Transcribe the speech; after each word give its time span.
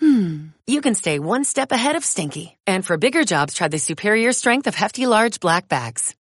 hmm, 0.00 0.46
you 0.66 0.80
can 0.80 0.94
stay 0.94 1.18
one 1.18 1.44
step 1.44 1.72
ahead 1.72 1.96
of 1.96 2.04
stinky. 2.04 2.56
And 2.66 2.84
for 2.84 2.96
bigger 2.96 3.24
jobs, 3.24 3.54
try 3.54 3.68
the 3.68 3.78
superior 3.78 4.32
strength 4.32 4.66
of 4.66 4.74
Hefty 4.74 5.06
Large 5.06 5.40
Black 5.40 5.68
Bags. 5.68 6.14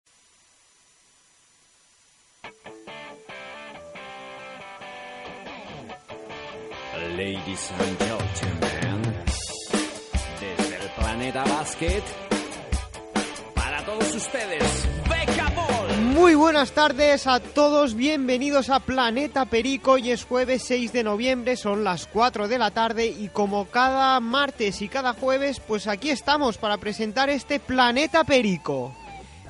Ladies 7.15 7.71
and 7.79 7.99
gentlemen, 7.99 9.13
desde 10.39 10.75
el 10.81 10.89
planeta 10.97 11.43
Basket, 11.43 12.03
para 13.53 13.85
todos 13.85 14.15
ustedes, 14.15 14.87
Beca 15.07 15.49
Ball. 15.55 15.72
Muy 16.13 16.35
buenas 16.35 16.73
tardes 16.73 17.25
a 17.25 17.39
todos, 17.39 17.95
bienvenidos 17.95 18.69
a 18.69 18.79
Planeta 18.79 19.45
Perico. 19.45 19.93
Hoy 19.93 20.11
es 20.11 20.25
jueves 20.25 20.61
6 20.61 20.93
de 20.93 21.03
noviembre, 21.03 21.57
son 21.57 21.83
las 21.83 22.05
4 22.05 22.47
de 22.47 22.59
la 22.59 22.69
tarde 22.69 23.07
y 23.07 23.29
como 23.29 23.65
cada 23.65 24.19
martes 24.19 24.83
y 24.83 24.89
cada 24.89 25.13
jueves, 25.13 25.59
pues 25.59 25.87
aquí 25.87 26.11
estamos 26.11 26.59
para 26.59 26.77
presentar 26.77 27.31
este 27.31 27.59
Planeta 27.59 28.23
Perico. 28.25 28.95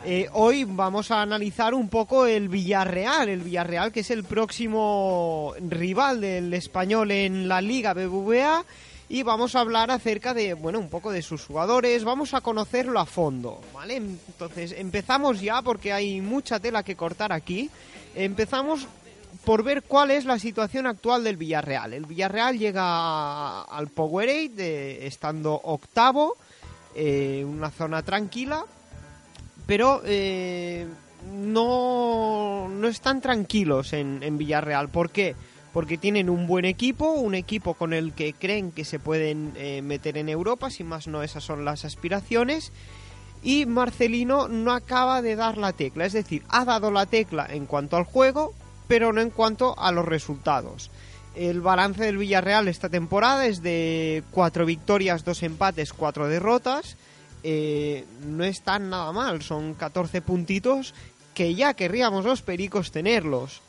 Eh, 0.06 0.30
hoy 0.32 0.64
vamos 0.64 1.12
a 1.12 1.22
analizar 1.22 1.74
un 1.74 1.90
poco 1.90 2.28
el 2.28 2.48
Villarreal, 2.48 3.28
el 3.28 3.42
Villarreal 3.42 3.92
que 3.92 4.00
es 4.00 4.12
el 4.12 4.24
próximo 4.24 5.54
rival 5.60 6.22
del 6.22 6.54
español 6.54 7.12
en 7.12 7.50
la 7.50 7.62
Liga 7.62 7.94
BBVA 7.94 8.64
y 9.10 9.24
vamos 9.24 9.56
a 9.56 9.60
hablar 9.60 9.92
acerca 9.92 10.34
de, 10.34 10.54
bueno, 10.54 10.80
un 10.80 10.90
poco 10.90 11.12
de 11.12 11.22
sus 11.22 11.46
jugadores, 11.46 12.04
vamos 12.04 12.34
a 12.34 12.42
conocerlo 12.42 13.00
a 13.00 13.06
fondo, 13.06 13.62
¿vale? 13.74 13.98
Entonces, 13.98 14.74
empezamos 14.78 15.42
ya 15.42 15.62
porque 15.62 15.94
hay 15.94 16.22
mucha 16.22 16.60
tela 16.60 16.84
que 16.84 16.96
cortar 16.96 17.32
aquí. 17.32 17.70
Empezamos 18.16 18.88
por 19.46 19.64
ver 19.64 19.84
cuál 19.84 20.12
es 20.12 20.26
la 20.26 20.40
situación 20.40 20.88
actual 20.88 21.24
del 21.24 21.38
Villarreal. 21.38 21.94
El 21.94 22.06
Villarreal 22.06 22.58
llega 22.58 23.64
al 23.64 23.88
Powerade 23.88 25.06
estando 25.06 25.54
octavo, 25.54 26.38
eh, 26.96 27.46
una 27.46 27.70
zona 27.72 28.04
tranquila, 28.04 28.64
pero 29.66 30.02
eh, 30.06 30.88
no, 31.34 32.70
no 32.70 32.88
están 32.88 33.22
tranquilos 33.22 33.94
en, 33.94 34.24
en 34.24 34.38
Villarreal. 34.38 34.90
¿Por 34.90 35.10
qué? 35.10 35.36
Porque 35.36 35.53
tienen 35.98 36.30
un 36.30 36.46
buen 36.46 36.66
equipo, 36.66 37.12
un 37.12 37.34
equipo 37.34 37.74
con 37.74 37.94
el 37.94 38.14
que 38.14 38.34
creen 38.34 38.72
que 38.72 38.86
se 38.86 39.00
pueden 39.00 39.54
eh, 39.56 39.82
meter 39.82 40.18
en 40.18 40.30
Europa, 40.30 40.70
si 40.70 40.84
más 40.84 41.08
no 41.08 41.24
esas 41.24 41.44
son 41.44 41.66
las 41.66 41.84
aspiraciones. 41.84 42.72
Y 43.42 43.66
Marcelino 43.66 44.48
no 44.48 44.72
acaba 44.72 45.22
de 45.22 45.36
dar 45.36 45.58
la 45.58 45.74
tecla, 45.74 46.06
es 46.06 46.14
decir, 46.14 46.44
ha 46.48 46.64
dado 46.64 46.92
la 46.92 47.08
tecla 47.08 47.48
en 47.50 47.66
cuanto 47.66 47.98
al 47.98 48.06
juego, 48.06 48.54
pero 48.88 49.12
no 49.12 49.20
en 49.20 49.32
cuanto 49.32 49.78
a 49.78 49.92
los 49.92 50.06
resultados. 50.06 50.92
El 51.36 51.62
balance 51.62 52.04
del 52.04 52.18
Villarreal 52.18 52.68
esta 52.68 52.90
temporada 52.90 53.48
es 53.48 53.64
de 53.64 54.24
cuatro 54.32 54.66
victorias, 54.66 55.26
dos 55.26 55.42
empates, 55.42 55.92
cuatro 55.92 56.28
derrotas. 56.28 56.96
Eh, 57.44 58.06
no 58.26 58.44
están 58.44 58.90
nada 58.90 59.12
mal, 59.12 59.42
son 59.42 59.74
14 59.74 60.22
puntitos 60.22 60.94
que 61.34 61.56
ya 61.56 61.74
querríamos 61.74 62.24
los 62.24 62.44
pericos 62.44 62.92
tenerlos. 62.92 63.62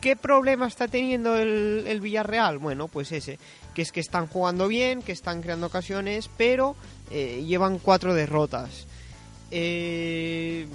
¿Qué 0.00 0.16
problema 0.16 0.66
está 0.66 0.88
teniendo 0.88 1.36
el, 1.36 2.00
Villarreal? 2.00 2.58
Bueno, 2.58 2.88
pues 2.88 3.12
ese, 3.12 3.38
que 3.74 3.82
es 3.82 3.92
que 3.92 4.00
están 4.00 4.26
jugando 4.26 4.66
bien, 4.66 5.02
que 5.02 5.12
están 5.12 5.42
creando 5.42 5.66
ocasiones, 5.66 6.30
pero 6.36 6.74
eh, 7.10 7.44
llevan 7.46 7.78
cuatro 7.78 8.14
derrotas. 8.14 8.86
Eh, 9.50 10.66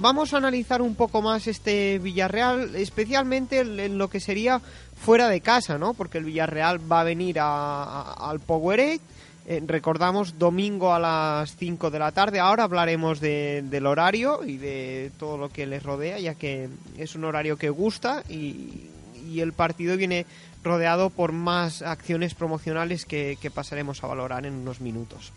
vamos 0.00 0.34
a 0.34 0.36
analizar 0.36 0.82
un 0.82 0.94
poco 0.94 1.22
más 1.22 1.46
este 1.46 1.98
Villarreal, 1.98 2.76
especialmente 2.76 3.60
en 3.60 3.96
lo 3.96 4.08
que 4.08 4.20
sería 4.20 4.60
fuera 4.96 5.28
de 5.28 5.40
casa, 5.40 5.78
¿no? 5.78 5.94
Porque 5.94 6.18
el 6.18 6.24
Villarreal 6.24 6.80
va 6.90 7.00
a 7.00 7.04
venir 7.04 7.40
a, 7.40 7.82
a, 7.82 8.30
al 8.30 8.40
Powerade. 8.40 9.00
Eh, 9.44 9.60
recordamos 9.66 10.38
domingo 10.38 10.94
a 10.94 11.00
las 11.00 11.56
5 11.56 11.90
de 11.90 11.98
la 11.98 12.12
tarde. 12.12 12.38
Ahora 12.38 12.64
hablaremos 12.64 13.20
de, 13.20 13.62
del 13.64 13.86
horario 13.86 14.44
y 14.44 14.56
de 14.56 15.10
todo 15.18 15.36
lo 15.36 15.48
que 15.48 15.66
les 15.66 15.82
rodea, 15.82 16.18
ya 16.20 16.34
que 16.34 16.68
es 16.96 17.16
un 17.16 17.24
horario 17.24 17.56
que 17.56 17.70
gusta 17.70 18.22
y, 18.28 18.88
el 19.32 19.54
partido 19.54 19.96
viene 19.96 20.26
rodeado 20.62 21.08
por 21.08 21.32
más 21.32 21.80
acciones 21.80 22.34
promocionales 22.34 23.06
que, 23.06 23.38
que, 23.40 23.50
pasaremos 23.50 24.04
a 24.04 24.06
valorar 24.06 24.44
en 24.44 24.52
unos 24.52 24.82
minutos. 24.82 25.32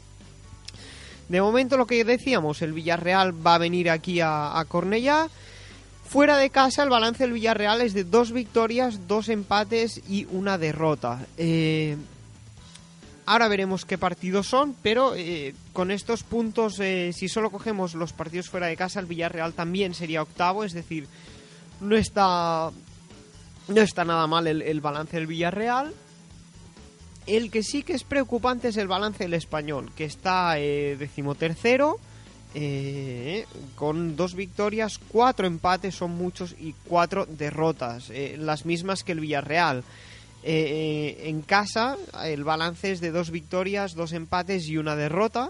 De 1.30 1.42
momento 1.42 1.78
lo 1.78 1.88
que 1.88 2.04
decíamos, 2.04 2.62
el 2.62 2.74
Villarreal 2.74 3.32
va 3.46 3.56
a 3.56 3.60
venir 3.60 3.90
aquí 3.90 4.20
a, 4.20 4.60
a 4.60 4.66
Cornellá. 4.66 5.30
Fuera 6.04 6.36
de 6.38 6.50
casa 6.50 6.84
el 6.84 6.90
balance 6.90 7.24
del 7.24 7.32
Villarreal 7.32 7.80
es 7.80 7.94
de 7.94 8.04
dos 8.04 8.34
victorias, 8.34 9.08
dos 9.08 9.30
empates 9.30 10.02
y 10.10 10.26
una 10.26 10.58
derrota. 10.58 11.26
Eh, 11.38 11.96
Ahora 13.28 13.48
veremos 13.48 13.86
qué 13.86 13.98
partidos 13.98 14.46
son, 14.46 14.76
pero 14.84 15.16
eh, 15.16 15.56
con 15.74 15.90
estos 15.90 16.22
puntos, 16.22 16.80
eh, 16.80 17.12
si 17.12 17.28
solo 17.28 17.50
cogemos 17.50 17.96
los 17.96 18.14
partidos 18.14 18.50
fuera 18.50 18.68
de 18.68 18.78
casa, 18.78 19.00
el 19.00 19.08
Villarreal 19.08 19.54
también 19.54 19.96
sería 19.96 20.22
octavo, 20.22 20.64
es 20.64 20.74
decir, 20.74 21.08
no 21.82 21.96
está, 21.96 22.70
no 23.68 23.82
está 23.82 24.06
nada 24.06 24.28
mal 24.28 24.46
el, 24.46 24.82
balance 24.82 25.18
del 25.18 25.26
Villarreal. 25.26 25.92
El 27.26 27.50
que 27.50 27.64
sí 27.64 27.82
que 27.82 27.94
es 27.94 28.04
preocupante 28.04 28.68
es 28.68 28.78
el 28.78 28.88
balance 28.88 29.24
del 29.24 29.34
español, 29.34 29.92
que 29.96 30.06
está 30.06 30.60
eh, 30.60 30.96
decimotercero, 30.96 32.00
con 33.76 34.16
dos 34.16 34.34
victorias, 34.34 34.98
cuatro 35.10 35.46
empates 35.46 35.96
son 35.96 36.12
muchos 36.12 36.56
y 36.58 36.74
cuatro 36.88 37.26
derrotas, 37.26 38.10
las 38.38 38.66
mismas 38.66 39.04
que 39.04 39.12
el 39.12 39.20
Villarreal. 39.20 39.84
Eh, 40.48 41.24
en 41.24 41.42
casa 41.42 41.98
el 42.24 42.44
balance 42.44 42.92
es 42.92 43.02
de 43.02 43.10
dos 43.10 43.32
victorias, 43.32 43.96
dos 43.96 44.14
empates 44.14 44.68
y 44.68 44.78
una 44.78 44.96
derrota, 44.96 45.50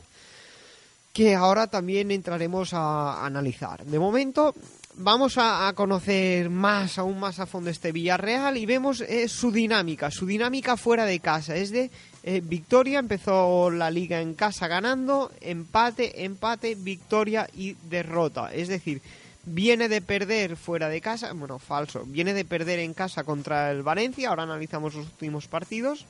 que 1.12 1.36
ahora 1.36 1.68
también 1.68 2.12
entraremos 2.12 2.74
a, 2.74 3.26
analizar. 3.26 3.86
De 3.86 4.00
momento 4.00 4.56
vamos 4.96 5.36
a, 5.38 5.70
conocer 5.76 6.50
más, 6.50 6.98
aún 6.98 7.20
más 7.20 7.42
a 7.42 7.46
fondo 7.46 7.70
este 7.70 7.92
Villarreal 7.92 8.56
y 8.56 8.66
vemos 8.66 9.02
eh, 9.02 9.28
su 9.28 9.52
dinámica, 9.52 10.12
su 10.12 10.26
dinámica 10.26 10.78
fuera 10.78 11.04
de 11.04 11.20
casa. 11.20 11.58
Es 11.58 11.72
de 11.72 11.92
eh, 12.24 12.42
victoria, 12.42 13.00
empezó 13.00 13.70
la 13.72 13.92
liga 13.92 14.22
en 14.22 14.34
casa 14.34 14.70
ganando, 14.70 15.30
empate, 15.42 16.24
empate, 16.24 16.76
victoria 16.76 17.50
y 17.54 17.74
derrota. 17.90 18.54
Es 18.54 18.70
decir, 18.70 19.02
viene 19.46 19.90
de 19.90 20.02
perder 20.02 20.58
fuera 20.58 20.90
de 20.90 21.02
casa, 21.02 21.32
bueno, 21.34 21.60
falso, 21.60 22.04
viene 22.06 22.34
de 22.34 22.46
perder 22.46 22.80
en 22.80 22.94
casa 22.94 23.24
contra 23.24 23.72
el 23.72 23.84
Valencia, 23.84 24.30
ahora 24.30 24.44
analizamos 24.44 24.96
los 24.96 25.06
últimos 25.06 25.48
partidos, 25.48 26.06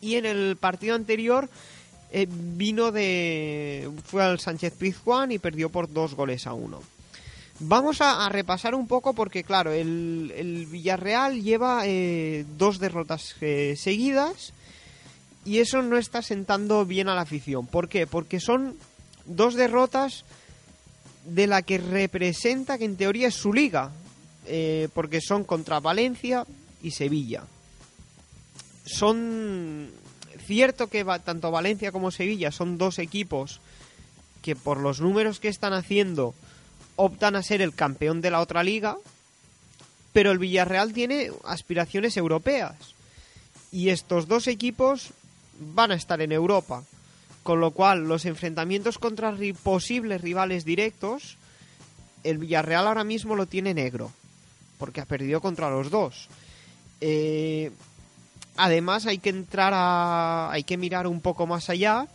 y 0.00 0.14
en 0.14 0.26
el 0.26 0.56
partido 0.56 0.94
anterior 0.94 1.48
eh, 2.12 2.26
vino 2.30 2.92
de... 2.92 3.90
fue 4.04 4.22
al 4.22 4.38
Sánchez 4.38 4.74
Pizjuán 4.74 5.32
y 5.32 5.38
perdió 5.38 5.68
por 5.70 5.92
dos 5.92 6.14
goles 6.14 6.46
a 6.46 6.52
uno. 6.52 6.80
Vamos 7.60 8.00
a, 8.00 8.28
repasar 8.28 8.76
un 8.76 8.86
poco 8.86 9.14
porque, 9.14 9.42
claro, 9.42 9.72
el, 9.72 10.32
el 10.36 10.66
Villarreal 10.66 11.42
lleva 11.42 11.82
eh, 11.84 12.44
dos 12.56 12.78
derrotas 12.78 13.34
eh, 13.40 13.74
seguidas 13.76 14.52
y 15.44 15.58
eso 15.58 15.82
no 15.82 15.98
está 15.98 16.22
sentando 16.22 16.86
bien 16.86 17.08
a 17.08 17.16
la 17.16 17.22
afición. 17.22 17.66
¿Por 17.66 17.88
qué? 17.88 18.06
Porque 18.06 18.38
son 18.38 18.76
dos 19.26 19.54
derrotas 19.54 20.24
de 21.28 21.46
la 21.46 21.62
que 21.62 21.78
representa 21.78 22.78
que 22.78 22.84
en 22.84 22.96
teoría 22.96 23.28
es 23.28 23.34
su 23.34 23.52
liga, 23.52 23.90
eh, 24.46 24.88
porque 24.94 25.20
son 25.20 25.44
contra 25.44 25.80
Valencia 25.80 26.46
y 26.82 26.92
Sevilla. 26.92 27.44
Son 28.84 29.90
cierto 30.46 30.86
que 30.86 31.04
tanto 31.24 31.50
Valencia 31.50 31.92
como 31.92 32.10
Sevilla 32.10 32.50
son 32.50 32.78
dos 32.78 32.98
equipos 32.98 33.60
que 34.40 34.56
por 34.56 34.78
los 34.78 35.00
números 35.00 35.40
que 35.40 35.48
están 35.48 35.74
haciendo 35.74 36.34
optan 36.96 37.36
a 37.36 37.42
ser 37.42 37.60
el 37.60 37.74
campeón 37.74 38.22
de 38.22 38.30
la 38.30 38.40
otra 38.40 38.62
liga, 38.62 38.96
pero 40.14 40.32
el 40.32 40.38
Villarreal 40.38 40.94
tiene 40.94 41.30
aspiraciones 41.44 42.16
europeas 42.16 42.74
y 43.70 43.90
estos 43.90 44.26
dos 44.26 44.46
equipos 44.46 45.10
van 45.60 45.90
a 45.90 45.96
estar 45.96 46.22
en 46.22 46.32
Europa. 46.32 46.82
Con 47.48 47.60
lo 47.60 47.70
cual, 47.70 48.06
los 48.06 48.26
enfrentamientos 48.26 48.98
contra 48.98 49.34
posibles 49.62 50.20
rivales 50.20 50.66
directos, 50.66 51.38
el 52.22 52.36
Villarreal 52.36 52.86
ahora 52.86 53.04
mismo 53.04 53.36
lo 53.36 53.46
tiene 53.46 53.72
negro, 53.72 54.12
porque 54.76 55.00
ha 55.00 55.06
perdido 55.06 55.40
contra 55.40 55.70
los 55.70 55.88
dos. 55.88 56.28
Eh, 57.00 57.70
además, 58.58 59.06
hay 59.06 59.16
que 59.16 59.30
entrar 59.30 59.72
a. 59.74 60.50
hay 60.52 60.62
que 60.62 60.76
mirar 60.76 61.06
un 61.06 61.22
poco 61.22 61.46
más 61.46 61.70
allá. 61.70 62.06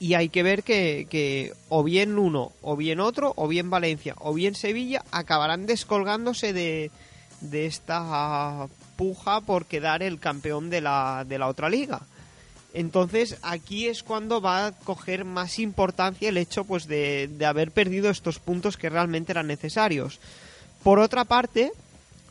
y 0.00 0.14
hay 0.14 0.30
que 0.30 0.42
ver 0.42 0.62
que, 0.62 1.06
que, 1.10 1.52
o 1.68 1.84
bien 1.84 2.18
uno, 2.18 2.52
o 2.62 2.76
bien 2.76 3.00
otro, 3.00 3.34
o 3.36 3.46
bien 3.46 3.68
Valencia, 3.68 4.14
o 4.20 4.32
bien 4.32 4.54
Sevilla 4.54 5.04
acabarán 5.10 5.66
descolgándose 5.66 6.54
de, 6.54 6.90
de 7.42 7.66
esta 7.66 8.68
puja 8.96 9.42
por 9.42 9.66
quedar 9.66 10.02
el 10.02 10.18
campeón 10.18 10.70
de 10.70 10.80
la, 10.80 11.26
de 11.28 11.38
la 11.38 11.46
otra 11.48 11.68
liga. 11.68 12.00
Entonces 12.74 13.38
aquí 13.42 13.86
es 13.86 14.02
cuando 14.02 14.40
va 14.40 14.66
a 14.66 14.72
coger 14.72 15.24
más 15.24 15.58
importancia 15.60 16.28
el 16.28 16.36
hecho 16.36 16.64
pues 16.64 16.86
de, 16.86 17.28
de 17.28 17.46
haber 17.46 17.70
perdido 17.70 18.10
estos 18.10 18.40
puntos 18.40 18.76
que 18.76 18.90
realmente 18.90 19.32
eran 19.32 19.46
necesarios. 19.46 20.18
Por 20.82 20.98
otra 20.98 21.24
parte, 21.24 21.72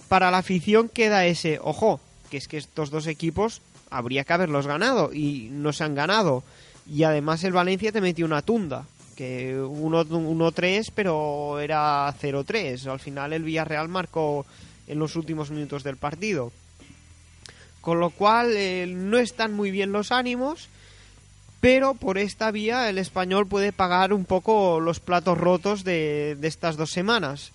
para 0.10 0.30
la 0.30 0.40
afición 0.40 0.90
queda 0.90 1.25
ese, 1.25 1.60
ojo, 1.63 2.01
que 2.30 2.38
es 2.38 2.48
que 2.48 2.57
estos 2.57 2.92
dos 2.92 3.07
equipos 3.07 3.62
habría 3.90 4.25
que 4.25 4.34
haberlos 4.34 4.68
ganado 4.68 5.13
y 5.13 5.48
no 5.51 5.72
se 5.72 5.86
han 5.86 5.95
ganado. 5.95 6.44
Y 6.88 7.04
además 7.04 7.44
el 7.44 7.54
Valencia 7.54 7.92
te 7.92 8.01
metió 8.01 8.25
una 8.25 8.42
tunda, 8.42 8.86
que 9.16 9.57
1-3 9.57 10.92
pero 10.94 11.60
era 11.60 12.13
0-3. 12.13 12.88
Al 12.88 13.00
final 13.00 13.34
el 13.34 13.44
Villarreal 13.44 13.88
marcó 13.88 14.45
en 14.88 15.00
los 15.00 15.16
últimos 15.16 15.51
minutos 15.51 15.84
del 15.84 15.98
partido. 15.98 16.51
Con 17.83 18.00
lo 18.00 18.12
cual 18.12 18.56
eh, 18.56 18.88
no 18.88 19.18
están 19.18 19.53
muy 19.53 19.69
bien 19.69 19.91
los 19.91 20.13
ánimos, 20.13 20.69
pero 21.59 21.95
por 21.95 22.18
esta 22.18 22.50
vía 22.50 22.89
el 22.89 22.97
español 22.97 23.45
puede 23.45 23.74
pagar 23.74 24.13
un 24.13 24.24
poco 24.24 24.80
los 24.80 25.01
platos 25.01 25.38
rotos 25.38 25.83
de, 25.83 26.38
estas 26.41 26.77
dos 26.77 26.91
semanas. 26.91 27.51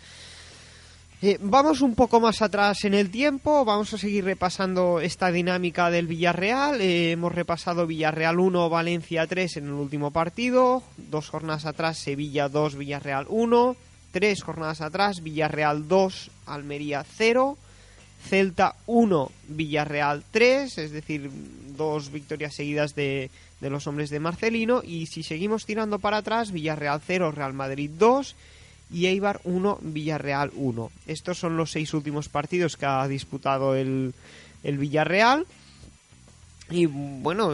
Eh, 1.22 1.38
vamos 1.40 1.80
un 1.80 1.94
poco 1.94 2.20
más 2.20 2.42
atrás 2.42 2.84
en 2.84 2.92
el 2.92 3.10
tiempo, 3.10 3.64
vamos 3.64 3.94
a 3.94 3.96
seguir 3.96 4.26
repasando 4.26 5.00
esta 5.00 5.32
dinámica 5.32 5.90
del 5.90 6.06
Villarreal. 6.06 6.82
Eh, 6.82 7.12
hemos 7.12 7.34
repasado 7.34 7.86
Villarreal 7.86 8.38
1, 8.38 8.68
Valencia 8.68 9.26
3 9.26 9.56
en 9.56 9.64
el 9.68 9.72
último 9.72 10.10
partido, 10.10 10.82
dos 10.98 11.30
jornadas 11.30 11.64
atrás 11.64 11.96
Sevilla 11.96 12.50
2, 12.50 12.76
Villarreal 12.76 13.24
1, 13.30 13.76
tres 14.12 14.42
jornadas 14.42 14.82
atrás 14.82 15.22
Villarreal 15.22 15.88
2, 15.88 16.30
Almería 16.44 17.02
0, 17.16 17.56
Celta 18.22 18.74
1, 18.86 19.30
Villarreal 19.48 20.24
3, 20.30 20.78
es 20.78 20.90
decir, 20.90 21.30
dos 21.76 22.10
victorias 22.10 22.54
seguidas 22.54 22.94
de, 22.94 23.30
de 23.60 23.70
los 23.70 23.86
hombres 23.86 24.10
de 24.10 24.20
Marcelino. 24.20 24.82
Y 24.84 25.06
si 25.06 25.22
seguimos 25.22 25.66
tirando 25.66 25.98
para 25.98 26.18
atrás, 26.18 26.52
Villarreal 26.52 27.00
0, 27.06 27.32
Real 27.32 27.52
Madrid 27.52 27.90
2 27.98 28.36
y 28.92 29.06
Eibar 29.06 29.40
1, 29.44 29.78
Villarreal 29.82 30.50
1. 30.54 30.90
Estos 31.06 31.38
son 31.38 31.56
los 31.56 31.70
seis 31.70 31.92
últimos 31.94 32.28
partidos 32.28 32.76
que 32.76 32.86
ha 32.86 33.06
disputado 33.08 33.74
el, 33.74 34.14
el 34.62 34.78
Villarreal. 34.78 35.46
Y 36.70 36.86
bueno, 36.86 37.52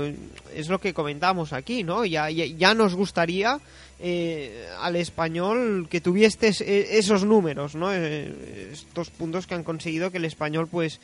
es 0.55 0.69
lo 0.69 0.81
que 0.81 0.94
comentamos 0.94 1.52
aquí, 1.52 1.84
¿no? 1.84 2.05
Ya, 2.05 2.31
ya, 2.31 2.46
ya 2.46 2.75
nos 2.75 2.94
gustaría 2.94 3.61
eh, 4.00 4.69
al 4.81 4.96
español 4.96 5.88
que 5.88 6.00
tuviese 6.00 6.55
esos 6.99 7.25
números, 7.25 7.75
¿no? 7.75 7.93
Eh, 7.93 8.70
estos 8.73 9.11
puntos 9.11 9.46
que 9.46 9.55
han 9.55 9.64
conseguido 9.64 10.11
que 10.11 10.19
el 10.19 10.25
español, 10.25 10.69
pues, 10.69 11.00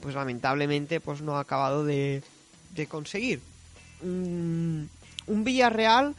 pues 0.00 0.14
lamentablemente, 0.14 1.00
pues 1.00 1.22
no 1.22 1.36
ha 1.36 1.40
acabado 1.40 1.84
de, 1.84 2.22
de 2.74 2.86
conseguir. 2.86 3.40
Mm, 4.02 4.84
un 5.26 5.44
Villarreal 5.44 6.14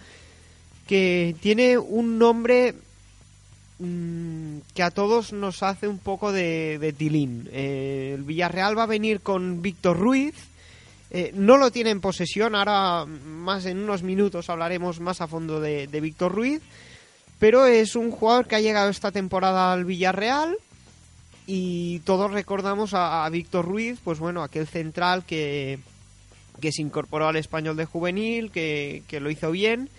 que 0.88 1.36
tiene 1.42 1.78
un 1.78 2.18
nombre 2.18 2.76
mm, 3.80 4.58
que 4.74 4.84
a 4.84 4.92
todos 4.92 5.34
nos 5.34 5.64
hace 5.64 5.88
un 5.88 6.00
poco 6.00 6.32
de, 6.32 6.94
tilín. 6.98 7.50
Eh, 7.52 8.14
el 8.16 8.24
Villarreal 8.24 8.78
va 8.78 8.84
a 8.84 8.88
venir 8.88 9.22
con 9.22 9.62
Víctor 9.62 9.98
Ruiz. 9.98 10.36
Eh, 11.16 11.32
no 11.36 11.58
lo 11.58 11.70
tiene 11.70 11.92
en 11.92 12.02
posesión, 12.02 12.56
ahora 12.56 13.06
más 13.06 13.68
en 13.68 13.78
unos 13.78 14.02
minutos 14.02 14.50
hablaremos 14.50 15.00
más 15.00 15.22
a 15.22 15.28
fondo 15.28 15.62
de, 15.62 15.86
Víctor 15.86 16.34
Ruiz, 16.34 16.60
pero 17.38 17.68
es 17.68 17.96
un 17.96 18.10
jugador 18.10 18.48
que 18.48 18.56
ha 18.56 18.62
llegado 18.62 18.90
esta 18.90 19.12
temporada 19.12 19.72
al 19.72 19.86
Villarreal 19.86 20.58
y 21.46 22.00
todos 22.00 22.32
recordamos 22.32 22.96
a, 22.96 23.30
Víctor 23.30 23.64
Ruiz, 23.66 24.00
pues 24.04 24.18
bueno, 24.18 24.42
aquel 24.42 24.66
central 24.66 25.24
que, 25.24 25.78
que 26.60 26.72
se 26.72 26.82
incorporó 26.82 27.28
al 27.28 27.36
español 27.36 27.78
de 27.78 27.86
juvenil, 27.86 28.50
que, 28.50 29.04
que 29.08 29.20
lo 29.20 29.30
hizo 29.30 29.52
bien 29.52 29.90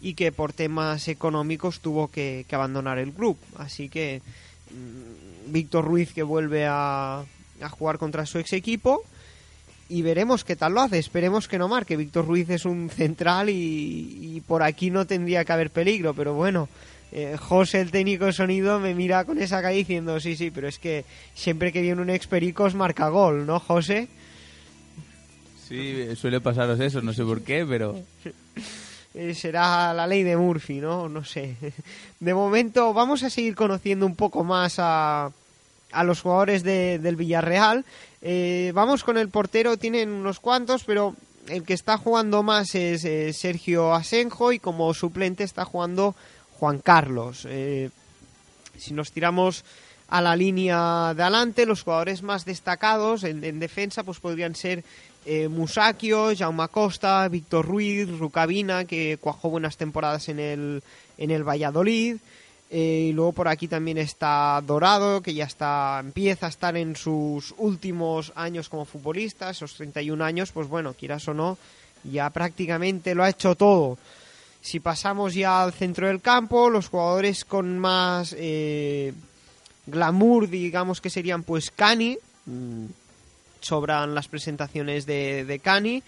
y 0.00 0.14
que 0.14 0.32
por 0.32 0.54
temas 0.54 1.06
económicos 1.06 1.80
tuvo 1.80 2.08
que, 2.08 2.46
que 2.48 2.54
abandonar 2.54 2.98
el 2.98 3.12
club. 3.12 3.36
Así 3.58 3.90
que 3.90 4.22
mmm, 4.70 5.52
Víctor 5.52 5.84
Ruiz 5.84 6.14
que 6.14 6.22
vuelve 6.22 6.64
a, 6.66 7.24
a, 7.60 7.68
jugar 7.68 7.98
contra 7.98 8.24
su 8.24 8.38
ex 8.38 8.54
equipo 8.54 9.04
y 9.92 10.00
veremos 10.00 10.42
qué 10.42 10.56
tal 10.56 10.72
lo 10.72 10.80
hace. 10.80 10.98
Esperemos 10.98 11.48
que 11.48 11.58
no 11.58 11.68
marque. 11.68 11.96
Víctor 11.96 12.26
Ruiz 12.26 12.48
es 12.48 12.64
un 12.64 12.88
central 12.88 13.50
y, 13.50 14.36
y, 14.36 14.40
por 14.40 14.62
aquí 14.62 14.90
no 14.90 15.06
tendría 15.06 15.44
que 15.44 15.52
haber 15.52 15.70
peligro, 15.70 16.14
pero 16.14 16.32
bueno. 16.32 16.68
Eh, 17.14 17.36
José, 17.38 17.82
el 17.82 17.90
técnico 17.90 18.24
de 18.24 18.32
sonido, 18.32 18.80
me 18.80 18.94
mira 18.94 19.26
con 19.26 19.38
esa 19.38 19.60
cara 19.60 19.74
diciendo, 19.74 20.18
sí, 20.18 20.34
sí, 20.34 20.50
pero 20.50 20.66
es 20.66 20.78
que 20.78 21.04
siempre 21.34 21.70
que 21.70 21.82
viene 21.82 22.00
un 22.00 22.08
ex 22.08 22.26
Pericos 22.26 22.74
marca 22.74 23.10
gol, 23.10 23.44
¿no, 23.44 23.60
José? 23.60 24.08
Sí, 25.68 26.06
suele 26.16 26.40
pasaros 26.40 26.80
eso, 26.80 27.02
no 27.02 27.12
sé 27.12 27.22
por 27.22 27.42
qué, 27.42 27.66
pero... 27.68 28.00
Eh, 29.14 29.34
será 29.34 29.92
la 29.92 30.06
ley 30.06 30.22
de 30.22 30.38
Murphy, 30.38 30.80
¿no? 30.80 31.06
No 31.06 31.22
sé. 31.22 31.56
De 32.18 32.32
momento 32.32 32.94
vamos 32.94 33.22
a 33.22 33.28
seguir 33.28 33.54
conociendo 33.54 34.06
un 34.06 34.16
poco 34.16 34.42
más 34.42 34.76
a, 34.78 35.30
a 35.92 36.04
los 36.04 36.20
jugadores 36.20 36.62
de, 36.62 36.98
del 36.98 37.16
Villarreal. 37.16 37.84
Eh, 38.20 38.72
vamos 38.74 39.04
con 39.04 39.18
el 39.18 39.28
portero, 39.28 39.76
tienen 39.76 40.10
unos 40.10 40.40
cuantos, 40.40 40.84
pero 40.84 41.14
el 41.48 41.64
que 41.64 41.74
está 41.74 41.98
jugando 41.98 42.42
más 42.42 42.74
es 42.74 43.04
eh, 43.04 43.32
Sergio 43.32 43.94
Asenjo 43.94 44.52
y 44.52 44.58
como 44.58 44.92
suplente 44.94 45.44
está 45.44 45.64
jugando 45.64 46.14
Juan 46.58 46.78
Carlos. 46.78 47.46
Eh, 47.48 47.90
si 48.78 48.94
nos 48.94 49.12
tiramos 49.12 49.64
a 50.08 50.20
la 50.20 50.36
línea 50.36 51.14
de 51.14 51.22
adelante, 51.22 51.66
los 51.66 51.82
jugadores 51.82 52.22
más 52.22 52.44
destacados 52.44 53.24
en, 53.24 53.42
en 53.44 53.58
defensa 53.58 54.04
pues 54.04 54.20
podrían 54.20 54.54
ser 54.54 54.84
eh, 55.24 55.48
Musakio, 55.48 56.36
Jaume 56.36 56.66
Costa, 56.68 57.28
Víctor 57.28 57.66
Ruiz, 57.66 58.08
Rucabina, 58.18 58.84
que 58.84 59.18
cuajó 59.20 59.50
buenas 59.50 59.76
temporadas 59.76 60.28
en 60.28 60.40
el, 60.40 60.82
en 61.16 61.30
el 61.30 61.44
Valladolid. 61.44 62.16
Eh, 62.74 63.08
y 63.10 63.12
luego 63.12 63.32
por 63.32 63.48
aquí 63.48 63.68
también 63.68 63.98
está 63.98 64.58
Dorado, 64.66 65.20
que 65.20 65.34
ya 65.34 65.44
está 65.44 66.00
empieza 66.00 66.46
a 66.46 66.48
estar 66.48 66.74
en 66.74 66.96
sus 66.96 67.54
últimos 67.58 68.32
años 68.34 68.70
como 68.70 68.86
futbolista, 68.86 69.50
esos 69.50 69.74
31 69.74 70.24
años, 70.24 70.52
pues 70.52 70.68
bueno, 70.68 70.94
quieras 70.94 71.28
o 71.28 71.34
no, 71.34 71.58
ya 72.02 72.30
prácticamente 72.30 73.14
lo 73.14 73.24
ha 73.24 73.28
hecho 73.28 73.56
todo. 73.56 73.98
Si 74.62 74.80
pasamos 74.80 75.34
ya 75.34 75.62
al 75.62 75.74
centro 75.74 76.06
del 76.06 76.22
campo, 76.22 76.70
los 76.70 76.88
jugadores 76.88 77.44
con 77.44 77.78
más 77.78 78.34
eh, 78.38 79.12
glamour, 79.86 80.48
digamos 80.48 81.02
que 81.02 81.10
serían 81.10 81.42
pues 81.42 81.70
Cani, 81.70 82.16
mmm, 82.46 82.86
sobran 83.60 84.14
las 84.14 84.28
presentaciones 84.28 85.04
de, 85.04 85.44
de 85.44 85.58
Cani. 85.58 86.02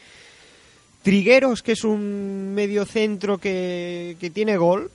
Trigueros, 1.02 1.62
que 1.62 1.72
es 1.72 1.84
un 1.84 2.54
medio 2.54 2.86
centro 2.86 3.36
que, 3.36 4.16
que, 4.18 4.30
tiene 4.30 4.56
gol, 4.56 4.90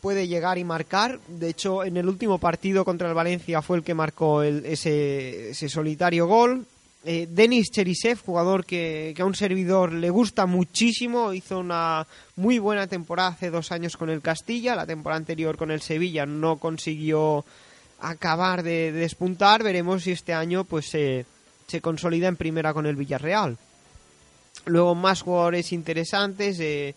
puede 0.00 0.28
llegar 0.28 0.58
y 0.58 0.64
marcar. 0.64 1.20
De 1.28 1.48
hecho, 1.48 1.84
en 1.84 1.96
el 1.96 2.08
último 2.08 2.38
partido 2.38 2.84
contra 2.84 3.08
el 3.08 3.14
Valencia 3.14 3.62
fue 3.62 3.78
el 3.78 3.82
que 3.82 3.94
marcó 3.94 4.42
el, 4.42 4.64
ese, 4.64 5.52
solitario 5.68 6.26
gol. 6.26 6.66
Eh, 7.04 7.26
Denis 7.30 7.70
Cherisev, 7.70 8.20
jugador 8.22 8.66
que, 8.66 9.14
a 9.18 9.24
un 9.24 9.34
servidor 9.34 9.92
le 9.92 10.10
gusta 10.10 10.46
muchísimo, 10.46 11.32
hizo 11.32 11.58
una 11.58 12.06
muy 12.36 12.58
buena 12.58 12.86
temporada 12.86 13.30
hace 13.30 13.50
dos 13.50 13.72
años 13.72 13.96
con 13.96 14.10
el 14.10 14.20
Castilla, 14.20 14.76
la 14.76 14.86
temporada 14.86 15.18
anterior 15.18 15.56
con 15.56 15.70
el 15.70 15.80
Sevilla 15.80 16.26
no 16.26 16.58
consiguió 16.58 17.44
acabar 18.00 18.62
de, 18.62 18.92
de 18.92 19.00
despuntar. 19.00 19.62
Veremos 19.62 20.02
si 20.02 20.10
este 20.10 20.34
año 20.34 20.64
pues 20.64 20.94
eh, 20.94 21.24
se 21.66 21.80
consolida 21.80 22.28
en 22.28 22.36
primera 22.36 22.74
con 22.74 22.84
el 22.86 22.96
Villarreal. 22.96 23.56
Luego 24.66 24.94
más 24.94 25.22
jugadores 25.22 25.72
interesantes, 25.72 26.60
eh, 26.60 26.94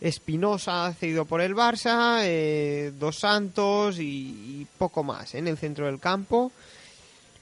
Espinosa 0.00 0.94
cedido 0.98 1.24
por 1.24 1.40
el 1.40 1.54
Barça, 1.54 2.20
eh, 2.22 2.92
Dos 2.98 3.18
Santos 3.18 3.98
y, 3.98 4.66
poco 4.78 5.02
más 5.02 5.34
eh, 5.34 5.38
en 5.38 5.48
el 5.48 5.58
centro 5.58 5.86
del 5.86 6.00
campo. 6.00 6.52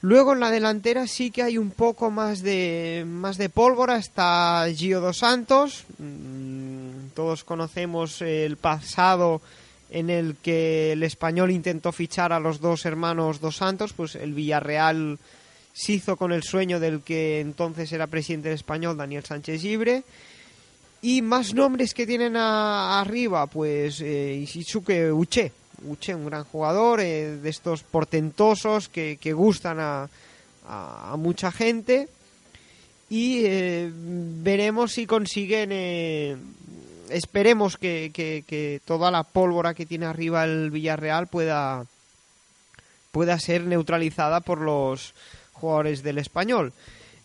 Luego 0.01 0.33
en 0.33 0.39
la 0.39 0.51
delantera 0.51 1.07
sí 1.07 1.29
que 1.29 1.43
hay 1.43 1.57
un 1.57 1.71
poco 1.71 2.09
más 2.09 2.41
de 2.41 3.03
más 3.05 3.37
de 3.37 3.49
pólvora, 3.49 3.97
está 3.97 4.65
Gio 4.73 5.01
Dos 5.01 5.17
Santos. 5.17 5.85
Mm, 5.97 7.09
todos 7.13 7.43
conocemos 7.43 8.21
el 8.21 8.57
pasado 8.57 9.41
en 9.89 10.09
el 10.09 10.35
que 10.35 10.93
el 10.93 11.03
español 11.03 11.51
intentó 11.51 11.91
fichar 11.91 12.31
a 12.31 12.39
los 12.39 12.61
dos 12.61 12.85
hermanos 12.85 13.41
Dos 13.41 13.57
Santos, 13.57 13.93
pues 13.93 14.15
el 14.15 14.33
Villarreal 14.33 15.17
se 15.73 15.93
hizo 15.93 16.17
con 16.17 16.31
el 16.31 16.43
sueño 16.43 16.79
del 16.79 17.01
que 17.01 17.39
entonces 17.39 17.91
era 17.91 18.07
presidente 18.07 18.51
español, 18.51 18.97
Daniel 18.97 19.23
Sánchez 19.23 19.63
Libre. 19.63 20.03
Y 21.01 21.21
más 21.21 21.53
nombres 21.53 21.93
que 21.93 22.05
tienen 22.05 22.35
arriba, 22.35 23.47
pues 23.47 24.01
eh, 24.01 24.45
Uche. 25.13 25.51
Uche, 25.87 26.13
un 26.13 26.25
gran 26.25 26.43
jugador, 26.43 26.99
eh, 26.99 27.37
de 27.37 27.49
estos 27.49 27.83
portentosos 27.83 28.89
que, 28.89 29.17
gustan 29.33 29.77
a, 29.79 30.09
mucha 31.17 31.51
gente. 31.51 32.09
Y 33.09 33.43
eh, 33.45 33.89
veremos 33.93 34.91
si 34.91 35.07
consiguen 35.07 35.69
eh, 35.71 36.37
esperemos 37.09 37.77
que, 37.77 38.11
que, 38.13 38.43
que 38.45 38.81
toda 38.85 39.09
la 39.09 39.23
pólvora 39.23 39.73
que 39.73 39.85
tiene 39.85 40.05
arriba 40.05 40.43
el 40.43 40.69
Villarreal 40.69 41.27
pueda, 41.27 41.85
pueda 43.11 43.39
ser 43.39 43.63
neutralizada 43.63 44.41
por 44.41 44.61
los 44.61 45.15
jugadores 45.53 46.03
del 46.03 46.19
español. 46.19 46.73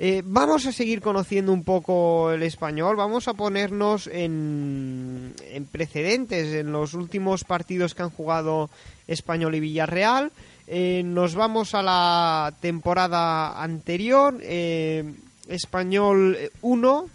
Eh, 0.06 0.20
vamos 0.22 0.66
a 0.66 0.72
seguir 0.72 1.00
conociendo 1.00 1.50
un 1.50 1.64
poco 1.64 2.30
el 2.30 2.42
español, 2.42 2.94
vamos 2.94 3.26
a 3.26 3.32
ponernos 3.32 4.06
en, 4.06 5.32
en, 5.50 5.64
precedentes 5.64 6.52
en 6.52 6.72
los 6.72 6.92
últimos 6.92 7.44
partidos 7.44 7.94
que 7.94 8.02
han 8.02 8.10
jugado 8.10 8.68
Español 9.08 9.54
y 9.54 9.60
Villarreal. 9.60 10.30
Eh, 10.66 11.00
nos 11.06 11.34
vamos 11.34 11.74
a 11.74 11.82
la 11.82 12.52
temporada 12.60 13.62
anterior, 13.62 14.36
eh, 14.42 15.10
Español 15.48 16.36
1, 16.60 17.08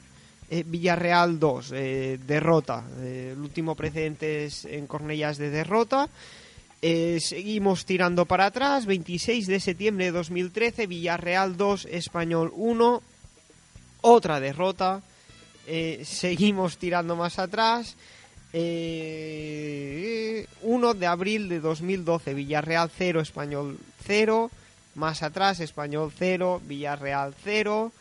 eh, 0.50 0.64
Villarreal 0.66 1.38
2, 1.38 1.72
eh, 1.76 2.20
derrota. 2.26 2.84
El 3.04 3.38
último 3.38 3.76
precedente 3.76 4.46
es 4.46 4.66
en 4.66 4.88
Cornellas 4.88 5.38
de 5.38 5.52
derrota. 5.52 6.10
Eh, 6.82 7.20
seguimos 7.20 7.86
tirando 7.86 8.26
para 8.26 8.46
atrás, 8.46 8.86
26 8.86 9.48
de 9.48 9.60
septiembre 9.60 10.06
de 10.06 10.12
2013, 10.12 10.88
Villarreal 10.88 11.58
2, 11.58 11.88
Español 11.92 12.54
1, 12.56 13.02
otra 14.02 14.40
derrota. 14.40 15.02
Eh, 15.68 16.04
seguimos 16.06 16.78
tirando 16.78 17.18
más 17.18 17.38
atrás, 17.38 17.98
eh, 18.54 20.48
1 20.62 20.94
de 20.94 21.06
abril 21.06 21.50
de 21.50 21.60
2012, 21.60 22.34
Villarreal 22.34 22.90
0, 22.98 23.20
Español 23.20 23.78
0, 24.06 24.50
más 24.96 25.22
atrás, 25.22 25.60
Español 25.60 26.14
0, 26.18 26.62
Villarreal 26.66 27.36
0, 27.44 27.92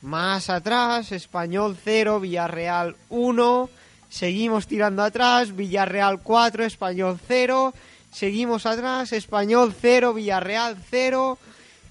más 0.00 0.48
atrás, 0.48 1.10
Español 1.10 1.76
0, 1.82 2.20
Villarreal 2.20 2.94
1, 3.10 3.68
seguimos 4.08 4.68
tirando 4.68 5.02
atrás, 5.02 5.56
Villarreal 5.56 6.20
4, 6.22 6.64
Español 6.64 7.18
0, 7.26 7.74
Seguimos 8.12 8.66
atrás, 8.66 9.10
Español 9.14 9.74
0, 9.80 10.12
Villarreal 10.12 10.76
0. 10.90 11.38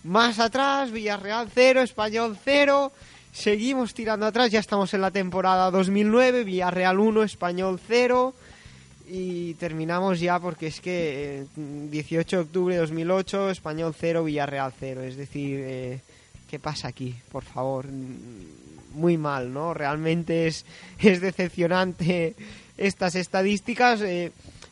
Más 0.04 0.38
atrás, 0.40 0.92
Villarreal 0.92 1.50
0, 1.51 1.82
Español 1.82 2.38
0. 2.46 2.92
Seguimos 3.34 3.96
tirando 3.96 4.28
atrás, 4.28 4.51
ya 4.51 4.60
estamos 4.60 4.94
en 4.94 5.01
la 5.01 5.10
temporada 5.10 5.72
2009, 5.72 6.44
Villarreal 6.44 7.00
1, 7.00 7.24
Español 7.24 7.80
0. 7.88 8.36
Y 9.08 9.56
terminamos 9.56 10.20
ya 10.20 10.40
porque 10.40 10.68
es 10.68 10.80
que 10.80 11.42
eh, 11.42 11.46
18 11.90 12.36
de 12.38 12.44
octubre 12.44 12.75
de 12.75 12.82
2008, 12.82 13.50
Español 13.50 13.96
0, 14.00 14.24
Villarreal 14.24 14.74
0. 14.80 15.01
Es 15.01 15.18
decir, 15.18 15.60
eh, 15.63 16.00
¿qué 16.48 16.60
pasa 16.60 16.88
aquí? 16.88 17.16
Por 17.32 17.44
favor, 17.44 17.88
muy 18.94 19.18
mal, 19.18 19.51
¿no? 19.51 19.74
Realmente 19.74 20.46
es, 20.46 20.66
es 21.00 21.20
decepcionante 21.20 22.36
estas 22.78 23.16
estadísticas. 23.16 24.01
Eh, 24.01 24.32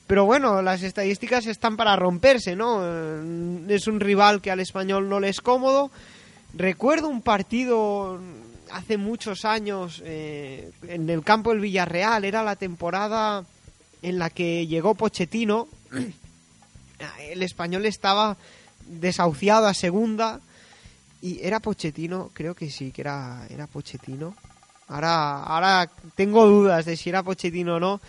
pero 0.09 0.25
bueno, 0.25 0.63
las 0.63 0.81
estadísticas 0.81 1.45
están 1.45 1.77
para 1.77 1.95
romperse, 1.95 2.55
¿no? 2.55 2.79
Eh, 2.81 3.75
Es 3.75 3.85
un 3.85 3.99
rival 3.99 4.41
que 4.41 4.49
al 4.49 4.59
español 4.59 5.07
no 5.07 5.19
le 5.19 5.29
es 5.29 5.39
cómodo. 5.39 5.91
Recuerdo 6.55 7.09
un 7.09 7.21
partido 7.21 8.19
hace 8.71 8.97
muchos 8.97 9.45
años 9.45 10.01
eh, 10.03 10.71
en 10.87 11.07
el 11.11 11.23
campo 11.23 11.51
del 11.51 11.59
Villarreal, 11.59 12.25
era 12.25 12.41
la 12.41 12.55
temporada 12.55 13.45
en 14.01 14.17
la 14.17 14.31
que 14.31 14.65
llegó 14.65 14.95
Pochettino. 14.95 15.67
El 17.29 17.43
español 17.43 17.85
estaba 17.85 18.35
desahuciado 18.87 19.67
a 19.67 19.75
segunda 19.75 20.41
y 21.21 21.39
era 21.43 21.59
Pochettino, 21.59 22.31
creo 22.33 22.55
que 22.55 22.71
sí, 22.71 22.91
que 22.91 23.01
era, 23.01 23.45
era 23.47 23.67
Pochettino. 23.67 24.33
Ahora, 24.87 25.43
ahora 25.43 25.87
tengo 26.15 26.47
dudas 26.47 26.85
de 26.85 26.97
si 26.97 27.09
era 27.09 27.21
Pochettino 27.21 27.75
o 27.75 27.79
no 27.79 28.01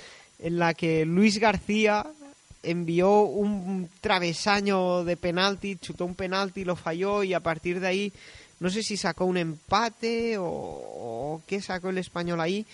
en 0.42 0.59
la 0.59 0.75
que 0.75 1.04
Luis 1.04 1.38
García 1.38 2.06
envió 2.62 3.23
un 3.23 3.88
travesaño 4.00 5.04
de 5.04 5.16
penalti, 5.16 5.76
chutó 5.76 6.04
un 6.04 6.14
penalti, 6.14 6.64
lo 6.64 6.76
falló 6.76 7.23
y 7.23 7.35
a 7.35 7.40
partir 7.40 7.80
de 7.80 7.87
ahí 7.87 8.12
no 8.61 8.68
sé 8.68 8.82
si 8.82 8.97
sacó 8.99 9.25
un 9.25 9.38
empate 9.38 10.37
o, 10.38 11.40
qué 11.47 11.62
sacó 11.62 11.88
el 11.88 11.99
español 11.99 12.40
ahí, 12.40 12.66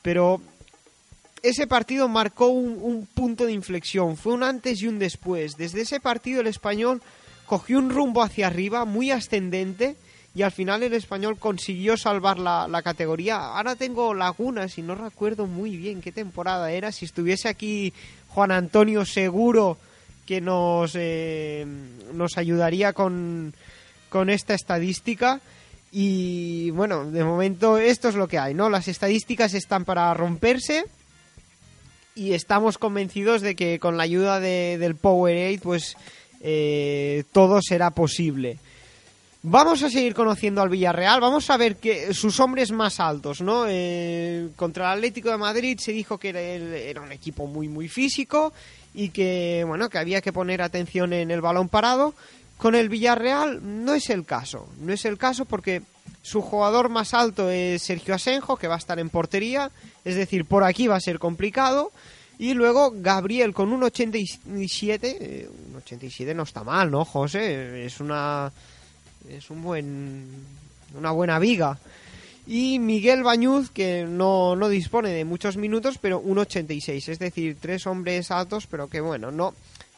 pero 0.00 0.40
ese 1.42 1.66
partido 1.66 2.08
marcó 2.08 2.46
un, 2.46 2.78
un, 2.80 3.06
punto 3.06 3.46
de 3.46 3.52
inflexión, 3.52 4.16
fue 4.16 4.34
un 4.34 4.44
antes 4.44 4.80
y 4.80 4.86
un 4.86 5.00
después. 5.00 5.56
Desde 5.56 5.80
ese 5.80 5.98
partido 5.98 6.40
el 6.40 6.46
español 6.46 7.02
cogió 7.46 7.78
un 7.78 7.90
rumbo 7.90 8.22
hacia 8.22 8.46
arriba 8.46 8.84
muy 8.84 9.10
ascendente 9.10 9.96
y 10.34 10.42
al 10.42 10.52
final 10.52 10.82
el 10.82 10.94
español 10.94 11.38
consiguió 11.38 11.96
salvar 11.96 12.38
la, 12.38 12.66
la, 12.66 12.82
categoría. 12.82 13.36
Ahora 13.36 13.76
tengo 13.76 14.14
lagunas 14.14 14.78
y 14.78 14.82
no 14.82 14.94
recuerdo 14.94 15.46
muy 15.46 15.76
bien 15.76 16.00
qué 16.00 16.10
temporada 16.10 16.72
era. 16.72 16.90
Si 16.90 17.04
estuviese 17.04 17.48
aquí 17.48 17.92
Juan 18.28 18.50
Antonio 18.50 19.04
seguro 19.04 19.76
que 20.26 20.40
nos, 20.40 20.92
eh, 20.94 21.66
nos 22.14 22.38
ayudaría 22.38 22.92
con, 22.92 23.52
con 24.08 24.30
esta 24.30 24.54
estadística. 24.54 25.40
Y 25.90 26.70
bueno, 26.70 27.10
de 27.10 27.24
momento 27.24 27.76
esto 27.76 28.08
es 28.08 28.14
lo 28.14 28.28
que 28.28 28.38
hay, 28.38 28.54
¿no? 28.54 28.70
Las 28.70 28.88
estadísticas 28.88 29.52
están 29.52 29.84
para 29.84 30.14
romperse 30.14 30.84
y 32.14 32.32
estamos 32.32 32.78
convencidos 32.78 33.42
de 33.42 33.54
que 33.54 33.78
con 33.78 33.98
la 33.98 34.04
ayuda 34.04 34.40
de, 34.40 34.78
del 34.78 34.96
Powerade 34.96 35.60
pues 35.62 35.96
eh, 36.40 37.24
todo 37.32 37.60
será 37.60 37.90
posible. 37.90 38.58
Vamos 39.44 39.82
a 39.82 39.90
seguir 39.90 40.14
conociendo 40.14 40.62
al 40.62 40.68
Villarreal, 40.68 41.20
vamos 41.20 41.50
a 41.50 41.56
ver 41.56 41.74
que 41.74 42.14
sus 42.14 42.38
hombres 42.38 42.70
más 42.70 43.00
altos, 43.00 43.40
¿no? 43.40 43.64
Eh, 43.68 44.50
contra 44.54 44.92
el 44.92 44.98
Atlético 44.98 45.30
de 45.30 45.36
Madrid 45.36 45.80
se 45.80 45.90
dijo 45.90 46.16
que 46.16 46.28
era, 46.28 47.02
un 47.02 47.10
equipo 47.10 47.48
muy 47.48 47.66
muy 47.66 47.88
físico 47.88 48.52
y 48.94 49.08
que 49.08 49.64
bueno 49.66 49.90
que 49.90 49.98
había 49.98 50.20
que 50.20 50.32
poner 50.32 50.62
atención 50.62 51.12
en 51.12 51.32
el 51.32 51.40
balón 51.40 51.68
parado. 51.68 52.14
Con 52.56 52.76
el 52.76 52.88
Villarreal 52.88 53.58
no 53.84 53.94
es 53.94 54.10
el 54.10 54.24
caso, 54.24 54.68
no 54.78 54.92
es 54.92 55.04
el 55.04 55.18
caso 55.18 55.44
porque 55.44 55.82
su 56.22 56.40
jugador 56.40 56.88
más 56.88 57.12
alto 57.12 57.50
es 57.50 57.82
Sergio 57.82 58.14
Asenjo 58.14 58.56
que 58.56 58.68
va 58.68 58.76
a 58.76 58.78
estar 58.78 59.00
en 59.00 59.10
portería, 59.10 59.72
es 60.04 60.14
decir 60.14 60.44
por 60.44 60.62
aquí 60.62 60.86
va 60.86 60.94
a 60.94 61.00
ser 61.00 61.18
complicado. 61.18 61.90
Y 62.38 62.54
luego 62.54 62.92
Gabriel 62.94 63.54
con 63.54 63.72
un 63.72 63.82
87, 63.82 65.16
eh, 65.20 65.50
un 65.68 65.76
87 65.76 66.32
no 66.32 66.44
está 66.44 66.62
mal, 66.62 66.92
¿no, 66.92 67.04
José? 67.04 67.84
Es 67.84 67.98
una 67.98 68.52
es 69.28 69.50
un 69.50 69.62
buen 69.62 70.26
una 70.96 71.10
buena 71.10 71.38
viga. 71.38 71.78
Y 72.46 72.78
Miguel 72.78 73.22
Bañuz, 73.22 73.70
que 73.70 74.04
no, 74.04 74.56
no 74.56 74.68
dispone 74.68 75.10
de 75.10 75.24
muchos 75.24 75.56
minutos, 75.56 75.98
pero 76.00 76.18
un 76.18 76.38
86. 76.38 77.08
Es 77.08 77.18
decir, 77.18 77.56
tres 77.60 77.86
hombres 77.86 78.30
altos, 78.30 78.66
pero 78.66 78.88
que 78.88 79.00
bueno, 79.00 79.30
no. 79.30 79.54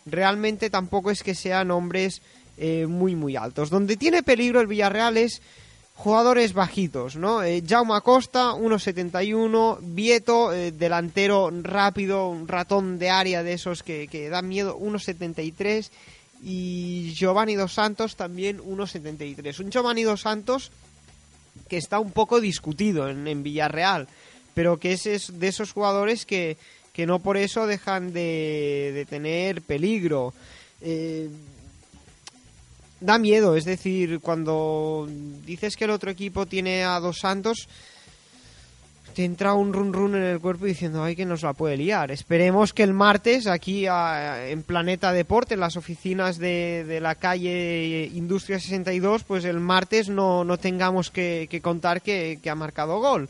Realmente 0.07 0.69
tampoco 0.69 1.11
es 1.11 1.23
que 1.23 1.35
sean 1.35 1.71
hombres 1.71 2.21
eh, 2.59 2.87
muy, 2.87 3.17
muy 3.17 3.37
altos. 3.37 3.71
Donde 3.71 3.97
tiene 3.97 4.23
peligro 4.23 4.61
el 4.61 4.67
Villarreal 4.67 5.17
es 5.17 5.41
jugadores 5.95 6.53
bajitos, 6.53 7.17
¿no? 7.17 7.43
Eh, 7.43 7.63
Jaume 7.67 7.95
Acosta, 7.95 8.53
1.71, 8.53 9.79
Vieto, 9.81 10.53
eh, 10.53 10.73
delantero 10.73 11.51
rápido, 11.63 12.29
un 12.29 12.47
ratón 12.47 12.99
de 12.99 13.11
área 13.11 13.43
de 13.43 13.55
esos 13.55 13.83
que, 13.83 14.07
que 14.09 14.29
dan 14.29 14.49
miedo, 14.49 14.79
1.73 14.79 15.91
y 16.45 17.15
Giovanni 17.15 17.55
Dos 17.55 17.73
Santos 17.73 18.17
también 18.17 18.59
1.73. 18.59 19.61
Un 19.61 19.71
Giovanni 19.71 20.03
Dos 20.03 20.21
Santos 20.21 20.71
que 21.69 21.79
está 21.79 21.99
un 21.99 22.11
poco 22.13 22.41
discutido 22.41 23.09
en, 23.09 23.27
en 23.27 23.43
Villarreal, 23.43 24.09
pero 24.53 24.79
que 24.79 24.93
es, 24.93 25.07
es, 25.07 25.39
de 25.39 25.49
esos 25.49 25.73
jugadores 25.73 26.27
que, 26.27 26.59
que 26.93 27.07
no 27.07 27.21
por 27.21 27.39
eso 27.39 27.67
dejan 27.67 28.13
de, 28.13 28.93
de 28.95 29.07
tener 29.07 29.63
peligro. 29.63 30.35
Eh, 30.83 31.31
da 33.01 33.19
miedo, 33.19 33.57
es 33.57 33.65
decir, 33.65 34.21
cuando 34.21 35.09
dices 35.47 35.77
que 35.77 35.85
el 35.85 35.91
otro 35.91 36.11
equipo 36.11 36.47
tiene 36.47 36.85
a 36.85 37.01
Dos 37.01 37.21
Santos, 37.21 37.69
te 39.15 39.25
entra 39.25 39.55
un 39.55 39.73
run 39.73 39.93
run 39.93 40.15
en 40.17 40.25
el 40.25 40.41
cuerpo 40.41 40.67
diciendo 40.67 41.03
ay 41.03 41.17
que 41.17 41.25
nos 41.25 41.43
la 41.43 41.53
puede 41.53 41.77
liar. 41.77 42.11
Esperemos 42.11 42.73
que 42.73 42.83
el 42.83 42.93
martes 42.93 43.47
aquí 43.47 43.87
en 43.87 44.63
Planeta 44.63 45.13
Deporte, 45.13 45.55
en 45.55 45.61
las 45.61 45.77
oficinas 45.77 46.39
de, 46.39 46.85
de, 46.87 47.01
la 47.01 47.15
calle 47.15 48.11
Industria 48.13 48.59
62, 48.59 49.25
pues 49.25 49.45
el 49.45 49.61
martes 49.61 50.09
no, 50.09 50.45
no 50.45 50.59
tengamos 50.59 51.11
que, 51.11 51.49
contar 51.63 52.03
que, 52.03 52.39
que, 52.43 52.51
ha 52.51 52.55
marcado 52.55 52.99
gol. 52.99 53.29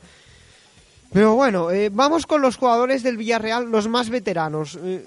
Pero 1.13 1.35
bueno, 1.37 1.71
eh, 1.71 1.91
vamos 1.93 2.27
con 2.27 2.43
los 2.43 2.57
jugadores 2.57 3.03
del 3.03 3.17
Villarreal, 3.17 3.71
los 3.71 3.87
más 3.87 4.11
veteranos. 4.11 4.79
Eh, 4.83 5.07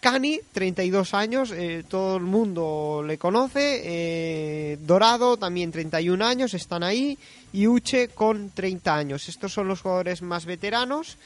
Cani, 0.00 0.40
32 0.52 1.14
años, 1.14 1.50
eh, 1.52 1.84
todo 1.88 2.16
el 2.16 2.22
mundo 2.22 3.02
le 3.04 3.18
conoce. 3.18 3.82
Eh, 3.84 4.78
Dorado, 4.80 5.36
también 5.36 5.72
31 5.72 6.24
años, 6.24 6.54
están 6.54 6.82
ahí. 6.82 7.18
Y 7.52 7.66
Uche 7.66 8.08
con 8.08 8.50
30 8.50 8.94
años. 8.94 9.28
Estos 9.28 9.52
son 9.52 9.68
los 9.68 9.80
jugadores 9.80 10.22
más 10.22 10.44
veteranos. 10.44 11.16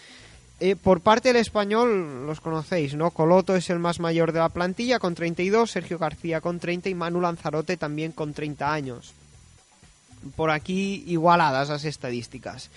Eh, 0.60 0.76
por 0.76 1.00
parte 1.00 1.30
del 1.30 1.38
español, 1.38 2.26
los 2.26 2.40
conocéis, 2.42 2.94
¿no? 2.94 3.10
Coloto 3.10 3.56
es 3.56 3.70
el 3.70 3.78
más 3.78 3.98
mayor 3.98 4.32
de 4.32 4.40
la 4.40 4.50
plantilla 4.50 4.98
con 4.98 5.14
32, 5.14 5.70
Sergio 5.70 5.98
García 5.98 6.42
con 6.42 6.60
30 6.60 6.90
y 6.90 6.94
Manu 6.94 7.20
Lanzarote 7.20 7.78
también 7.78 8.12
con 8.12 8.34
30 8.34 8.70
años. 8.70 9.14
Por 10.36 10.50
aquí 10.50 11.02
igualadas 11.06 11.70
las 11.70 11.86
estadísticas. 11.86 12.70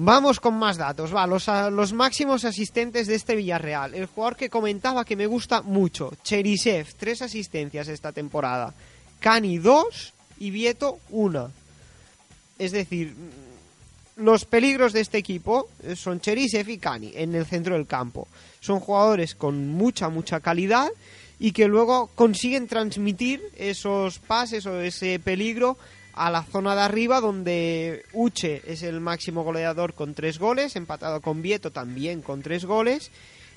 Vamos 0.00 0.38
con 0.38 0.54
más 0.54 0.76
datos, 0.76 1.12
va, 1.12 1.26
los, 1.26 1.48
a- 1.48 1.70
los 1.70 1.92
máximos 1.92 2.44
asistentes 2.44 3.08
de 3.08 3.16
este 3.16 3.34
Villarreal. 3.34 3.94
El 3.96 4.06
jugador 4.06 4.36
que 4.36 4.48
comentaba 4.48 5.04
que 5.04 5.16
me 5.16 5.26
gusta 5.26 5.60
mucho, 5.62 6.12
Cherisev, 6.22 6.94
tres 6.96 7.20
asistencias 7.20 7.88
esta 7.88 8.12
temporada. 8.12 8.72
Cani, 9.18 9.58
dos 9.58 10.12
y 10.38 10.50
Vieto, 10.50 11.00
una. 11.10 11.50
Es 12.60 12.70
decir, 12.70 13.08
mm, 13.12 14.22
los 14.24 14.44
peligros 14.44 14.92
de 14.92 15.00
este 15.00 15.18
equipo 15.18 15.68
eh, 15.82 15.96
son 15.96 16.20
Cherisev 16.20 16.68
y 16.68 16.78
Cani 16.78 17.10
en 17.16 17.34
el 17.34 17.44
centro 17.44 17.74
del 17.74 17.88
campo. 17.88 18.28
Son 18.60 18.78
jugadores 18.78 19.34
con 19.34 19.66
mucha, 19.68 20.08
mucha 20.08 20.38
calidad 20.38 20.88
y 21.40 21.50
que 21.50 21.66
luego 21.66 22.08
consiguen 22.14 22.68
transmitir 22.68 23.42
esos 23.56 24.20
pases 24.20 24.64
o 24.66 24.80
ese 24.80 25.18
peligro 25.18 25.76
a 26.18 26.30
la 26.30 26.42
zona 26.42 26.74
de 26.74 26.80
arriba 26.80 27.20
donde 27.20 28.04
Uche 28.12 28.60
es 28.66 28.82
el 28.82 29.00
máximo 29.00 29.44
goleador 29.44 29.94
con 29.94 30.14
tres 30.14 30.40
goles, 30.40 30.74
empatado 30.74 31.20
con 31.20 31.42
Vieto 31.42 31.70
también 31.70 32.22
con 32.22 32.42
tres 32.42 32.64
goles 32.64 33.12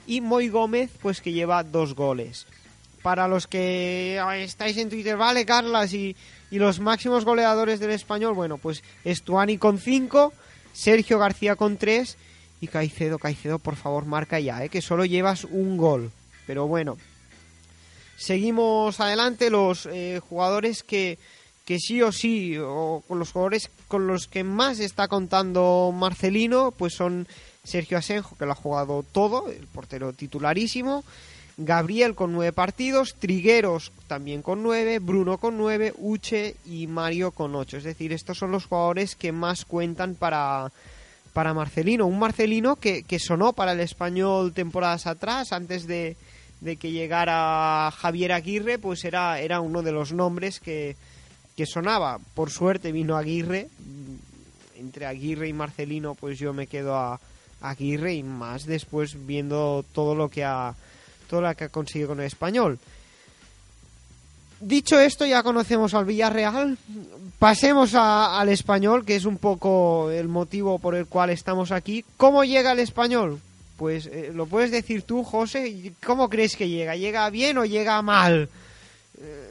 y 0.05 0.21
Moy 0.21 0.47
Gómez 0.47 0.91
pues 1.01 1.21
que 1.21 1.33
lleva 1.33 1.63
dos 1.63 1.95
goles. 1.95 2.45
Para 3.01 3.27
los 3.27 3.47
que 3.47 4.21
estáis 4.43 4.77
en 4.77 4.89
Twitter, 4.89 5.17
vale 5.17 5.43
Carlas 5.43 5.91
y, 5.93 6.15
y 6.51 6.59
los 6.59 6.79
máximos 6.79 7.25
goleadores 7.25 7.79
del 7.79 7.89
español, 7.89 8.35
bueno 8.35 8.59
pues 8.59 8.83
Estuani 9.03 9.57
con 9.57 9.79
cinco, 9.79 10.31
Sergio 10.71 11.17
García 11.17 11.55
con 11.55 11.77
tres 11.77 12.15
y 12.61 12.67
Caicedo, 12.67 13.17
Caicedo 13.17 13.57
por 13.57 13.75
favor 13.75 14.05
marca 14.05 14.39
ya, 14.39 14.63
¿eh? 14.63 14.69
que 14.69 14.83
solo 14.83 15.03
llevas 15.05 15.45
un 15.45 15.77
gol. 15.77 16.11
Pero 16.45 16.67
bueno, 16.67 16.97
seguimos 18.17 18.99
adelante 18.99 19.49
los 19.49 19.87
eh, 19.87 20.21
jugadores 20.29 20.83
que, 20.83 21.17
que 21.65 21.79
sí 21.79 22.01
o 22.01 22.11
sí, 22.11 22.57
o 22.57 23.03
con 23.07 23.19
los 23.19 23.31
jugadores 23.31 23.69
con 23.87 24.07
los 24.07 24.27
que 24.27 24.43
más 24.43 24.79
está 24.79 25.07
contando 25.07 25.93
Marcelino, 25.93 26.71
pues 26.71 26.93
son 26.93 27.27
Sergio 27.63 27.97
Asenjo, 27.97 28.35
que 28.37 28.45
lo 28.45 28.53
ha 28.53 28.55
jugado 28.55 29.03
todo, 29.03 29.49
el 29.49 29.67
portero 29.67 30.13
titularísimo, 30.13 31.03
Gabriel 31.57 32.15
con 32.15 32.33
nueve 32.33 32.53
partidos, 32.53 33.15
Trigueros 33.19 33.91
también 34.07 34.41
con 34.41 34.63
nueve, 34.63 34.99
Bruno 34.99 35.37
con 35.37 35.57
nueve, 35.57 35.93
Uche 35.97 36.55
y 36.65 36.87
Mario 36.87 37.31
con 37.31 37.55
ocho. 37.55 37.77
Es 37.77 37.83
decir, 37.83 38.13
estos 38.13 38.37
son 38.37 38.51
los 38.51 38.65
jugadores 38.65 39.15
que 39.15 39.31
más 39.31 39.65
cuentan 39.65 40.15
para, 40.15 40.71
para 41.33 41.53
Marcelino. 41.53 42.07
Un 42.07 42.17
Marcelino 42.17 42.77
que, 42.77 43.03
que 43.03 43.19
sonó 43.19 43.53
para 43.53 43.73
el 43.73 43.79
español 43.81 44.53
temporadas 44.53 45.05
atrás, 45.05 45.51
antes 45.51 45.85
de, 45.85 46.17
de 46.61 46.77
que 46.77 46.91
llegara 46.91 47.91
Javier 47.91 48.31
Aguirre, 48.31 48.79
pues 48.79 49.03
era, 49.03 49.39
era 49.39 49.59
uno 49.59 49.83
de 49.83 49.91
los 49.91 50.13
nombres 50.13 50.59
que, 50.59 50.95
que 51.55 51.65
sonaba. 51.65 52.20
Por 52.36 52.50
suerte 52.51 52.91
vino 52.91 53.15
Aguirre. 53.17 53.70
Entre 54.77 55.05
Aguirre 55.05 55.48
y 55.48 55.53
Marcelino, 55.53 56.15
pues 56.15 56.39
yo 56.39 56.53
me 56.53 56.67
quedo 56.67 56.96
a 56.96 57.20
Aguirre 57.62 58.15
y 58.15 58.24
más 58.24 58.65
después 58.65 59.25
viendo 59.27 59.86
todo 59.93 60.15
lo 60.15 60.29
que 60.29 60.43
ha 60.43 60.74
todo 61.29 61.41
lo 61.41 61.55
que 61.55 61.65
ha 61.65 61.70
conseguido 61.70 62.10
con 62.10 62.20
el 62.20 62.25
español. 62.25 62.77
Dicho 64.60 65.00
esto, 65.00 65.25
ya 65.25 65.41
conocemos 65.43 65.93
al 65.93 66.05
Villarreal. 66.05 66.77
Pasemos 67.39 67.96
a- 67.96 68.39
al 68.39 68.50
español, 68.50 69.05
que 69.05 69.15
es 69.15 69.25
un 69.25 69.38
poco 69.38 70.12
el 70.12 70.27
motivo 70.27 70.77
por 70.77 70.93
el 70.93 71.08
cual 71.08 71.31
estamos 71.31 71.72
aquí. 71.72 72.05
¿Cómo 72.17 72.43
llega 72.43 72.74
el 72.74 72.79
español? 72.79 73.39
Pues 73.77 74.05
eh, 74.05 74.31
lo 74.36 74.46
puedes 74.46 74.70
decir 74.70 75.01
tú, 75.01 75.24
José. 75.24 75.93
¿Cómo 76.05 76.29
crees 76.29 76.55
que 76.55 76.70
llega? 76.70 76.96
¿Llega 76.96 77.27
bien 77.31 77.58
o 77.58 77.65
llega 77.65 78.00
mal? 78.03 78.50
Un 79.17 79.50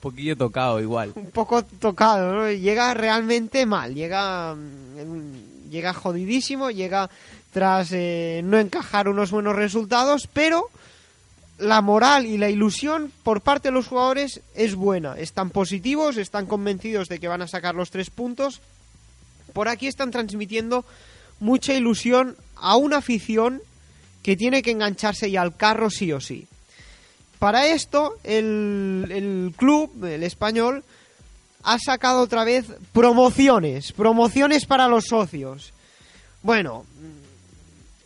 poquillo 0.00 0.36
tocado 0.36 0.80
igual. 0.80 1.12
un 1.14 1.30
poco 1.30 1.64
tocado, 1.64 2.34
¿no? 2.34 2.50
Llega 2.50 2.94
realmente 2.94 3.66
mal, 3.66 3.94
llega, 3.94 4.54
mm, 4.54 5.70
llega 5.70 5.92
jodidísimo, 5.92 6.70
llega 6.70 7.10
tras 7.52 7.92
eh, 7.92 8.42
no 8.44 8.58
encajar 8.58 9.08
unos 9.08 9.30
buenos 9.30 9.56
resultados, 9.56 10.28
pero 10.32 10.68
la 11.58 11.82
moral 11.82 12.26
y 12.26 12.38
la 12.38 12.48
ilusión 12.48 13.12
por 13.22 13.42
parte 13.42 13.68
de 13.68 13.72
los 13.72 13.86
jugadores 13.86 14.40
es 14.54 14.74
buena. 14.74 15.14
Están 15.18 15.50
positivos, 15.50 16.16
están 16.16 16.46
convencidos 16.46 17.08
de 17.08 17.18
que 17.18 17.28
van 17.28 17.42
a 17.42 17.48
sacar 17.48 17.74
los 17.74 17.90
tres 17.90 18.10
puntos. 18.10 18.60
Por 19.52 19.68
aquí 19.68 19.86
están 19.86 20.10
transmitiendo 20.10 20.84
mucha 21.38 21.74
ilusión 21.74 22.36
a 22.56 22.76
una 22.76 22.98
afición 22.98 23.60
que 24.22 24.36
tiene 24.36 24.62
que 24.62 24.70
engancharse 24.70 25.30
ya 25.30 25.42
al 25.42 25.56
carro 25.56 25.90
sí 25.90 26.12
o 26.12 26.20
sí. 26.20 26.46
Para 27.40 27.66
esto, 27.66 28.18
el, 28.22 29.06
el 29.10 29.54
club, 29.56 30.04
el 30.04 30.22
español, 30.22 30.84
ha 31.62 31.78
sacado 31.78 32.20
otra 32.20 32.44
vez 32.44 32.66
promociones, 32.92 33.92
promociones 33.92 34.66
para 34.66 34.88
los 34.88 35.06
socios. 35.06 35.72
Bueno, 36.42 36.84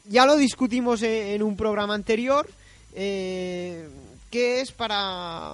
ya 0.08 0.24
lo 0.24 0.36
discutimos 0.36 1.02
en 1.02 1.42
un 1.42 1.56
programa 1.56 1.94
anterior, 1.94 2.48
eh, 2.94 3.88
que 4.30 4.60
es 4.60 4.70
para 4.70 5.52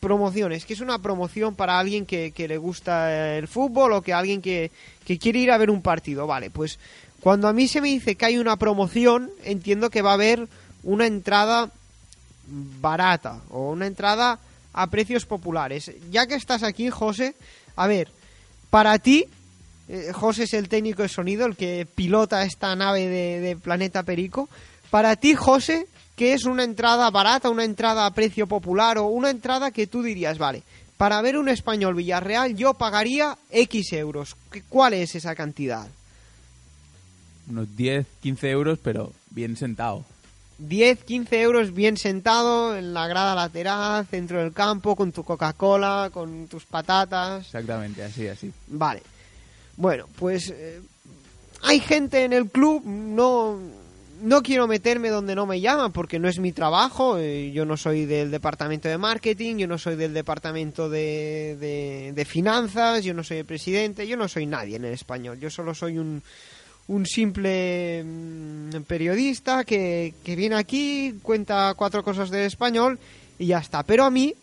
promociones, 0.00 0.64
que 0.64 0.74
es 0.74 0.80
una 0.80 0.98
promoción 0.98 1.54
para 1.54 1.78
alguien 1.78 2.06
que, 2.06 2.32
que 2.32 2.48
le 2.48 2.58
gusta 2.58 3.36
el 3.36 3.46
fútbol 3.46 3.92
o 3.92 4.02
que 4.02 4.14
alguien 4.14 4.42
que, 4.42 4.72
que 5.04 5.16
quiere 5.16 5.38
ir 5.38 5.52
a 5.52 5.58
ver 5.58 5.70
un 5.70 5.80
partido. 5.80 6.26
Vale, 6.26 6.50
pues 6.50 6.80
cuando 7.20 7.46
a 7.46 7.52
mí 7.52 7.68
se 7.68 7.80
me 7.80 7.88
dice 7.88 8.16
que 8.16 8.26
hay 8.26 8.38
una 8.38 8.56
promoción, 8.56 9.30
entiendo 9.44 9.90
que 9.90 10.02
va 10.02 10.10
a 10.10 10.14
haber 10.14 10.48
una 10.82 11.06
entrada 11.06 11.70
barata 12.48 13.40
o 13.50 13.70
una 13.70 13.86
entrada 13.86 14.38
a 14.72 14.86
precios 14.88 15.26
populares. 15.26 15.90
Ya 16.10 16.26
que 16.26 16.34
estás 16.34 16.62
aquí, 16.62 16.90
José, 16.90 17.34
a 17.76 17.86
ver, 17.86 18.08
para 18.70 18.98
ti, 18.98 19.24
eh, 19.88 20.10
José 20.12 20.44
es 20.44 20.54
el 20.54 20.68
técnico 20.68 21.02
de 21.02 21.08
sonido, 21.08 21.46
el 21.46 21.56
que 21.56 21.86
pilota 21.94 22.42
esta 22.44 22.74
nave 22.76 23.06
de, 23.06 23.40
de 23.40 23.56
Planeta 23.56 24.02
Perico. 24.02 24.48
Para 24.90 25.16
ti, 25.16 25.34
José, 25.34 25.86
¿qué 26.14 26.32
es 26.34 26.44
una 26.44 26.64
entrada 26.64 27.10
barata, 27.10 27.50
una 27.50 27.64
entrada 27.64 28.06
a 28.06 28.10
precio 28.12 28.46
popular 28.46 28.98
o 28.98 29.06
una 29.06 29.30
entrada 29.30 29.70
que 29.70 29.86
tú 29.86 30.02
dirías, 30.02 30.38
vale, 30.38 30.62
para 30.96 31.20
ver 31.22 31.36
un 31.36 31.48
español 31.48 31.94
Villarreal 31.94 32.56
yo 32.56 32.74
pagaría 32.74 33.36
X 33.50 33.92
euros? 33.92 34.36
¿Qué- 34.50 34.62
¿Cuál 34.68 34.94
es 34.94 35.14
esa 35.14 35.34
cantidad? 35.34 35.86
Unos 37.48 37.76
10, 37.76 38.06
15 38.22 38.50
euros, 38.50 38.78
pero 38.82 39.12
bien 39.30 39.56
sentado. 39.56 40.04
10, 40.58 41.04
15 41.04 41.40
euros 41.40 41.74
bien 41.74 41.96
sentado 41.96 42.76
en 42.76 42.94
la 42.94 43.06
grada 43.08 43.34
lateral, 43.34 44.06
centro 44.06 44.40
del 44.40 44.52
campo, 44.52 44.96
con 44.96 45.12
tu 45.12 45.22
Coca-Cola, 45.22 46.10
con 46.12 46.48
tus 46.48 46.64
patatas. 46.64 47.46
Exactamente, 47.46 48.02
así, 48.02 48.26
así. 48.26 48.52
Vale. 48.68 49.02
Bueno, 49.76 50.06
pues 50.18 50.50
eh, 50.50 50.80
hay 51.62 51.80
gente 51.80 52.24
en 52.24 52.32
el 52.32 52.48
club, 52.48 52.82
no, 52.86 53.58
no 54.22 54.42
quiero 54.42 54.66
meterme 54.66 55.10
donde 55.10 55.34
no 55.34 55.44
me 55.44 55.60
llaman 55.60 55.92
porque 55.92 56.18
no 56.18 56.28
es 56.28 56.38
mi 56.38 56.52
trabajo, 56.52 57.18
eh, 57.18 57.52
yo 57.52 57.66
no 57.66 57.76
soy 57.76 58.06
del 58.06 58.30
departamento 58.30 58.88
de 58.88 58.96
marketing, 58.96 59.56
yo 59.56 59.66
no 59.66 59.76
soy 59.76 59.96
del 59.96 60.14
departamento 60.14 60.88
de, 60.88 61.56
de, 61.60 62.12
de 62.14 62.24
finanzas, 62.24 63.04
yo 63.04 63.12
no 63.12 63.22
soy 63.22 63.38
el 63.38 63.44
presidente, 63.44 64.06
yo 64.06 64.16
no 64.16 64.28
soy 64.28 64.46
nadie 64.46 64.76
en 64.76 64.86
el 64.86 64.94
español, 64.94 65.38
yo 65.38 65.50
solo 65.50 65.74
soy 65.74 65.98
un, 65.98 66.22
un 66.88 67.06
simple 67.06 68.04
mm, 68.04 68.82
periodista 68.86 69.64
que, 69.64 70.14
que 70.24 70.36
viene 70.36 70.56
aquí, 70.56 71.14
cuenta 71.22 71.74
cuatro 71.76 72.04
cosas 72.04 72.30
del 72.30 72.46
español 72.46 72.98
y 73.38 73.46
ya 73.46 73.58
está. 73.58 73.82
Pero 73.82 74.04
a 74.04 74.10
mí, 74.10 74.34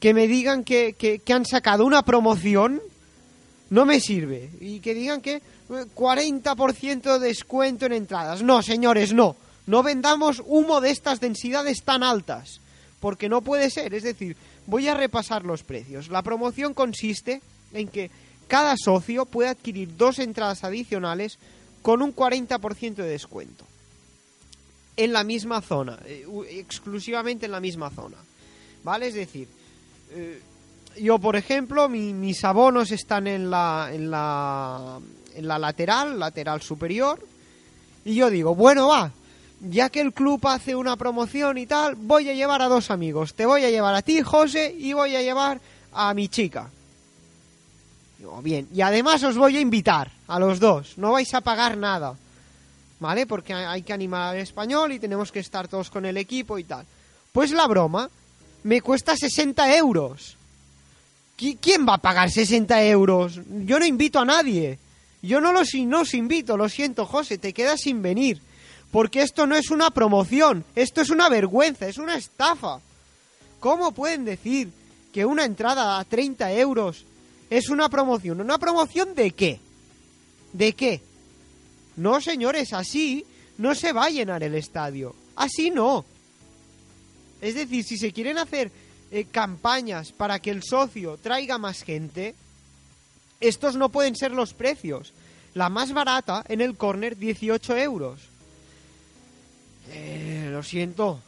que 0.00 0.14
me 0.14 0.26
digan 0.28 0.64
que, 0.64 0.94
que, 0.94 1.18
que 1.18 1.32
han 1.32 1.46
sacado 1.46 1.86
una 1.86 2.02
promoción, 2.02 2.80
no 3.70 3.84
me 3.84 4.00
sirve. 4.00 4.50
Y 4.60 4.80
que 4.80 4.94
digan 4.94 5.20
que 5.20 5.36
eh, 5.36 5.42
40% 5.94 7.18
de 7.18 7.26
descuento 7.26 7.86
en 7.86 7.92
entradas. 7.92 8.42
No, 8.42 8.62
señores, 8.62 9.12
no. 9.12 9.36
No 9.66 9.82
vendamos 9.82 10.42
humo 10.46 10.80
de 10.80 10.90
estas 10.90 11.20
densidades 11.20 11.82
tan 11.82 12.02
altas. 12.02 12.60
Porque 13.00 13.28
no 13.28 13.42
puede 13.42 13.70
ser. 13.70 13.94
Es 13.94 14.02
decir, 14.02 14.36
voy 14.66 14.88
a 14.88 14.94
repasar 14.94 15.44
los 15.44 15.62
precios. 15.62 16.08
La 16.08 16.22
promoción 16.22 16.74
consiste 16.74 17.40
en 17.72 17.88
que 17.88 18.10
cada 18.48 18.76
socio 18.76 19.24
puede 19.26 19.48
adquirir 19.50 19.96
dos 19.96 20.18
entradas 20.18 20.64
adicionales 20.64 21.38
con 21.82 22.02
un 22.02 22.14
40% 22.14 22.94
de 22.96 23.08
descuento. 23.08 23.64
En 24.96 25.12
la 25.12 25.24
misma 25.24 25.60
zona. 25.60 25.98
eh, 26.06 26.26
exclusivamente 26.50 27.46
en 27.46 27.52
la 27.52 27.60
misma 27.60 27.90
zona. 27.90 28.16
¿Vale? 28.82 29.08
Es 29.08 29.14
decir, 29.14 29.48
eh, 30.12 30.40
yo, 31.00 31.18
por 31.18 31.36
ejemplo, 31.36 31.88
mi- 31.88 32.12
mis 32.14 32.42
abonos 32.44 32.90
están 32.92 33.26
en 33.26 33.50
la, 33.50 33.90
en 33.92 34.10
la 34.10 34.98
en 35.34 35.46
la 35.48 35.58
lateral, 35.58 36.18
lateral 36.18 36.62
superior, 36.62 37.22
y 38.06 38.14
yo 38.14 38.30
digo, 38.30 38.54
bueno, 38.54 38.88
va, 38.88 39.12
ya 39.60 39.90
que 39.90 40.00
el 40.00 40.14
club 40.14 40.40
hace 40.46 40.74
una 40.74 40.96
promoción 40.96 41.58
y 41.58 41.66
tal, 41.66 41.94
voy 41.94 42.30
a 42.30 42.32
llevar 42.32 42.62
a 42.62 42.68
dos 42.68 42.90
amigos. 42.90 43.34
Te 43.34 43.44
voy 43.44 43.62
a 43.64 43.70
llevar 43.70 43.94
a 43.94 44.00
ti, 44.00 44.22
José, 44.22 44.74
y 44.78 44.94
voy 44.94 45.14
a 45.14 45.20
llevar 45.20 45.60
a 45.92 46.14
mi 46.14 46.28
chica. 46.28 46.70
Bien, 48.42 48.68
y 48.74 48.80
además 48.80 49.22
os 49.22 49.36
voy 49.36 49.56
a 49.56 49.60
invitar 49.60 50.10
a 50.28 50.38
los 50.38 50.58
dos, 50.60 50.96
no 50.98 51.12
vais 51.12 51.32
a 51.34 51.40
pagar 51.40 51.76
nada, 51.76 52.14
¿vale? 53.00 53.26
Porque 53.26 53.54
hay 53.54 53.82
que 53.82 53.92
animar 53.92 54.34
al 54.34 54.40
español 54.40 54.92
y 54.92 54.98
tenemos 54.98 55.30
que 55.32 55.40
estar 55.40 55.68
todos 55.68 55.90
con 55.90 56.04
el 56.06 56.16
equipo 56.16 56.58
y 56.58 56.64
tal. 56.64 56.84
Pues 57.32 57.50
la 57.50 57.66
broma 57.66 58.08
me 58.64 58.80
cuesta 58.80 59.16
60 59.16 59.76
euros. 59.76 60.36
¿Qui- 61.38 61.58
¿Quién 61.60 61.86
va 61.86 61.94
a 61.94 61.98
pagar 61.98 62.30
60 62.30 62.82
euros? 62.84 63.40
Yo 63.64 63.78
no 63.78 63.84
invito 63.86 64.18
a 64.18 64.24
nadie. 64.24 64.78
Yo 65.22 65.40
no 65.40 65.52
los, 65.52 65.74
no 65.74 66.02
invito, 66.12 66.56
lo 66.56 66.68
siento, 66.68 67.04
José, 67.04 67.36
te 67.38 67.52
quedas 67.52 67.80
sin 67.80 68.00
venir. 68.00 68.40
Porque 68.90 69.22
esto 69.22 69.46
no 69.46 69.56
es 69.56 69.70
una 69.70 69.90
promoción, 69.90 70.64
esto 70.74 71.00
es 71.00 71.10
una 71.10 71.28
vergüenza, 71.28 71.86
es 71.88 71.98
una 71.98 72.16
estafa. 72.16 72.78
¿Cómo 73.60 73.92
pueden 73.92 74.24
decir 74.24 74.70
que 75.12 75.24
una 75.26 75.44
entrada 75.44 75.98
a 75.98 76.04
30 76.04 76.52
euros 76.52 77.04
es 77.50 77.68
una 77.68 77.88
promoción? 77.88 78.40
¿Una 78.40 78.58
promoción 78.58 79.14
de 79.14 79.30
qué? 79.32 79.60
¿De 80.52 80.72
qué? 80.72 81.00
No, 81.96 82.20
señores, 82.20 82.72
así 82.72 83.24
no 83.58 83.74
se 83.74 83.92
va 83.92 84.06
a 84.06 84.10
llenar 84.10 84.42
el 84.42 84.54
estadio. 84.54 85.14
Así 85.36 85.70
no. 85.70 86.04
Es 87.40 87.54
decir, 87.54 87.84
si 87.84 87.96
se 87.98 88.12
quieren 88.12 88.38
hacer 88.38 88.70
eh, 89.10 89.24
campañas 89.30 90.12
para 90.12 90.38
que 90.40 90.50
el 90.50 90.62
socio 90.62 91.18
traiga 91.18 91.58
más 91.58 91.82
gente, 91.82 92.34
estos 93.40 93.76
no 93.76 93.90
pueden 93.90 94.16
ser 94.16 94.32
los 94.32 94.54
precios. 94.54 95.12
La 95.54 95.68
más 95.68 95.92
barata 95.92 96.44
en 96.48 96.60
el 96.60 96.76
corner, 96.76 97.16
18 97.16 97.76
euros. 97.78 98.20
Eh, 99.90 100.48
lo 100.50 100.62
siento. 100.62 101.20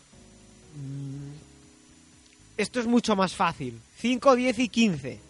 Mm, 0.75 2.59
Esto 2.59 2.81
es 2.81 2.87
mucho 2.87 3.15
más 3.17 3.35
fácil. 3.35 3.81
5, 3.99 4.37
10 4.37 4.59
y 4.59 4.69
15. 4.69 5.28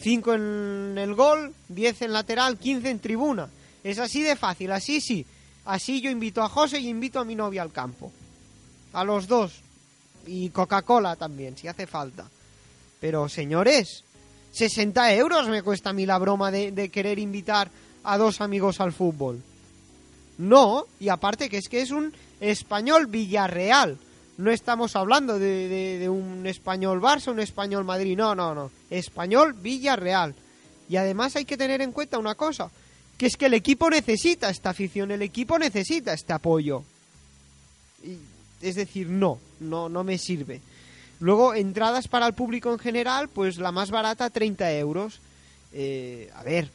5 0.00 0.34
en 0.34 0.98
el 0.98 1.14
gol, 1.14 1.54
10 1.68 2.02
en 2.02 2.12
lateral, 2.12 2.58
15 2.58 2.90
en 2.90 2.98
tribuna. 3.00 3.48
Es 3.84 3.98
así 3.98 4.22
de 4.22 4.36
fácil, 4.36 4.72
así 4.72 5.00
sí. 5.00 5.26
Así 5.64 6.00
yo 6.00 6.10
invito 6.10 6.42
a 6.42 6.48
José 6.48 6.80
y 6.80 6.88
invito 6.88 7.20
a 7.20 7.24
mi 7.24 7.34
novia 7.34 7.62
al 7.62 7.72
campo. 7.72 8.10
A 8.92 9.04
los 9.04 9.26
dos. 9.26 9.60
Y 10.26 10.50
Coca-Cola 10.50 11.16
también, 11.16 11.56
si 11.56 11.68
hace 11.68 11.86
falta. 11.86 12.28
Pero, 13.00 13.28
señores, 13.28 14.04
60 14.52 15.14
euros 15.14 15.48
me 15.48 15.62
cuesta 15.62 15.90
a 15.90 15.92
mí 15.92 16.06
la 16.06 16.18
broma 16.18 16.50
de, 16.50 16.72
de 16.72 16.88
querer 16.88 17.18
invitar 17.18 17.70
a 18.02 18.18
dos 18.18 18.40
amigos 18.40 18.80
al 18.80 18.92
fútbol. 18.92 19.42
No, 20.38 20.86
y 20.98 21.10
aparte 21.10 21.48
que 21.50 21.58
es 21.58 21.68
que 21.68 21.82
es 21.82 21.90
un 21.90 22.12
español 22.40 23.06
Villarreal. 23.06 23.98
No 24.40 24.50
estamos 24.50 24.96
hablando 24.96 25.38
de, 25.38 25.98
de- 25.98 26.08
un 26.08 26.46
español 26.46 27.00
Barça, 27.00 27.30
un 27.30 27.40
español 27.40 27.84
Madrid. 27.84 28.16
No, 28.16 28.34
no, 28.34 28.54
no. 28.54 28.70
Español 28.90 29.52
Villarreal. 29.54 30.34
Y 30.88 30.96
además 30.96 31.36
hay 31.36 31.44
que 31.44 31.56
tener 31.56 31.82
en 31.82 31.92
cuenta 31.92 32.18
una 32.18 32.34
cosa. 32.34 32.70
Que 33.18 33.26
es 33.26 33.36
que 33.36 33.46
el 33.46 33.54
equipo 33.54 33.90
necesita 33.90 34.48
esta 34.48 34.70
afición, 34.70 35.10
el 35.10 35.22
equipo 35.22 35.58
necesita 35.58 36.12
este 36.14 36.32
apoyo. 36.32 36.82
Y- 38.02 38.16
es 38.62 38.74
decir, 38.76 39.08
no, 39.08 39.38
no, 39.60 39.88
no 39.88 40.04
me 40.04 40.18
sirve. 40.18 40.60
Luego, 41.20 41.54
entradas 41.54 42.08
para 42.08 42.26
el 42.26 42.34
público 42.34 42.72
en 42.72 42.78
general, 42.78 43.28
pues 43.28 43.58
la 43.58 43.72
más 43.72 43.90
barata, 43.90 44.30
30 44.30 44.72
euros. 44.74 45.20
Eh, 45.72 46.30
a 46.34 46.42
ver, 46.42 46.70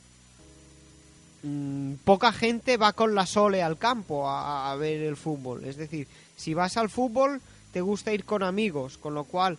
mm, 1.46 1.94
poca 2.04 2.32
gente 2.34 2.78
va 2.78 2.94
con 2.94 3.16
la 3.16 3.26
Sole 3.26 3.64
al 3.64 3.78
campo 3.78 4.30
a, 4.30 4.76
ver 4.76 5.02
el 5.02 5.16
fútbol. 5.16 5.64
Es 5.66 5.78
decir, 5.78 6.08
si 6.36 6.54
vas 6.54 6.76
al 6.78 6.90
fútbol, 6.90 7.42
te 7.72 7.82
gusta 7.82 8.12
ir 8.14 8.26
con 8.26 8.44
amigos, 8.44 8.98
con 8.98 9.14
lo 9.14 9.24
cual 9.24 9.58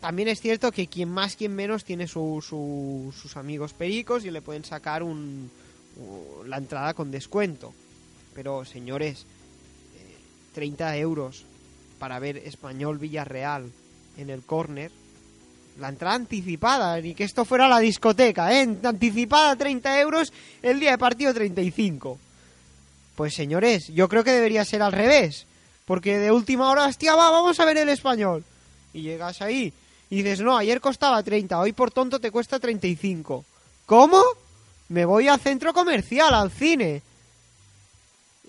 también 0.00 0.28
es 0.28 0.40
cierto 0.40 0.72
que 0.72 0.86
quien 0.88 1.08
más, 1.08 1.36
quien 1.36 1.54
menos 1.54 1.84
tiene 1.84 2.08
su- 2.08 2.44
su- 2.46 3.12
sus 3.16 3.36
amigos 3.36 3.72
pericos 3.72 4.24
y 4.24 4.30
le 4.30 4.42
pueden 4.42 4.64
sacar 4.64 5.02
un, 5.02 5.50
la 6.46 6.56
entrada 6.56 6.94
con 6.94 7.10
descuento. 7.10 7.72
Pero, 8.34 8.64
señores, 8.64 9.26
eh, 9.96 10.16
30 10.54 10.96
euros 10.96 11.44
para 11.98 12.18
ver 12.18 12.36
Español 12.38 12.98
Villarreal 12.98 13.70
en 14.16 14.30
el 14.30 14.42
córner. 14.42 14.90
La 15.78 15.88
entrada 15.88 16.16
anticipada, 16.16 17.00
ni 17.00 17.14
que 17.14 17.24
esto 17.24 17.44
fuera 17.44 17.68
la 17.68 17.78
discoteca, 17.78 18.52
¿eh? 18.52 18.76
Anticipada 18.82 19.56
30 19.56 20.00
euros, 20.00 20.32
el 20.62 20.78
día 20.78 20.92
de 20.92 20.98
partido 20.98 21.32
35. 21.32 22.18
Pues 23.16 23.34
señores, 23.34 23.88
yo 23.88 24.08
creo 24.08 24.24
que 24.24 24.32
debería 24.32 24.64
ser 24.64 24.82
al 24.82 24.92
revés. 24.92 25.46
Porque 25.84 26.18
de 26.18 26.30
última 26.30 26.70
hora, 26.70 26.86
hostia, 26.86 27.14
va, 27.14 27.30
vamos 27.30 27.58
a 27.58 27.64
ver 27.64 27.76
el 27.78 27.88
español. 27.88 28.44
Y 28.92 29.02
llegas 29.02 29.42
ahí 29.42 29.72
y 30.12 30.16
dices, 30.16 30.40
no, 30.40 30.58
ayer 30.58 30.78
costaba 30.78 31.22
30, 31.22 31.58
hoy 31.58 31.72
por 31.72 31.90
tonto 31.90 32.20
te 32.20 32.30
cuesta 32.30 32.60
35. 32.60 33.46
¿Cómo? 33.86 34.22
Me 34.90 35.06
voy 35.06 35.26
al 35.26 35.40
centro 35.40 35.72
comercial, 35.72 36.34
al 36.34 36.50
cine. 36.50 37.00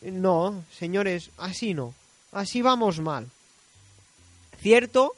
No, 0.02 0.66
señores, 0.78 1.30
así 1.38 1.74
no. 1.74 1.94
Así 2.34 2.62
vamos 2.62 3.00
mal. 3.00 3.30
Cierto 4.62 5.14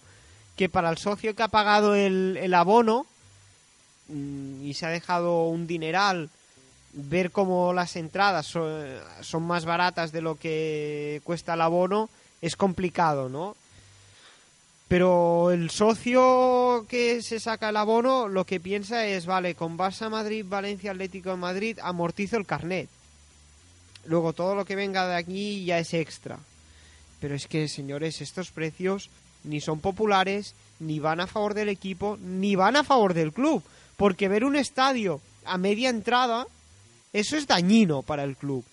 que 0.55 0.69
para 0.69 0.89
el 0.89 0.97
socio 0.97 1.35
que 1.35 1.43
ha 1.43 1.47
pagado 1.47 1.95
el, 1.95 2.37
el 2.41 2.53
abono 2.53 3.05
mm, 4.07 4.65
y 4.65 4.73
se 4.73 4.85
ha 4.85 4.89
dejado 4.89 5.45
un 5.45 5.67
dineral, 5.67 6.29
ver 6.93 7.31
cómo 7.31 7.73
las 7.73 7.95
entradas 7.95 8.45
son, 8.45 8.85
son 9.21 9.43
más 9.43 9.65
baratas 9.65 10.11
de 10.11 10.21
lo 10.21 10.35
que 10.35 11.21
cuesta 11.23 11.53
el 11.53 11.61
abono 11.61 12.09
es 12.41 12.55
complicado, 12.55 13.29
¿no? 13.29 13.55
Pero 14.87 15.51
el 15.51 15.71
socio 15.71 16.85
que 16.87 17.23
se 17.23 17.39
saca 17.39 17.69
el 17.69 17.77
abono 17.77 18.27
lo 18.27 18.45
que 18.45 18.59
piensa 18.59 19.05
es, 19.05 19.25
vale, 19.25 19.55
con 19.55 19.77
Barça 19.77 20.09
Madrid, 20.09 20.45
Valencia, 20.47 20.91
Atlético 20.91 21.31
de 21.31 21.37
Madrid, 21.37 21.79
amortizo 21.81 22.37
el 22.37 22.45
carnet. 22.45 22.87
Luego 24.05 24.33
todo 24.33 24.53
lo 24.53 24.63
que 24.63 24.75
venga 24.75 25.07
de 25.07 25.15
aquí 25.15 25.65
ya 25.65 25.79
es 25.79 25.93
extra. 25.95 26.37
Pero 27.19 27.33
es 27.33 27.47
que, 27.47 27.67
señores, 27.67 28.21
estos 28.21 28.51
precios 28.51 29.09
ni 29.45 29.61
son 29.61 29.79
populares, 29.79 30.53
ni 30.79 30.99
van 30.99 31.19
a 31.21 31.27
favor 31.27 31.53
del 31.53 31.69
equipo, 31.69 32.17
ni 32.21 32.55
van 32.55 32.75
a 32.75 32.83
favor 32.83 33.13
del 33.13 33.31
club. 33.31 33.63
Porque 33.95 34.27
ver 34.27 34.43
un 34.43 34.55
estadio 34.55 35.21
a 35.45 35.57
media 35.57 35.89
entrada, 35.89 36.47
eso 37.13 37.37
es 37.37 37.47
dañino 37.47 38.01
para 38.01 38.23
el 38.23 38.35
club. 38.35 38.63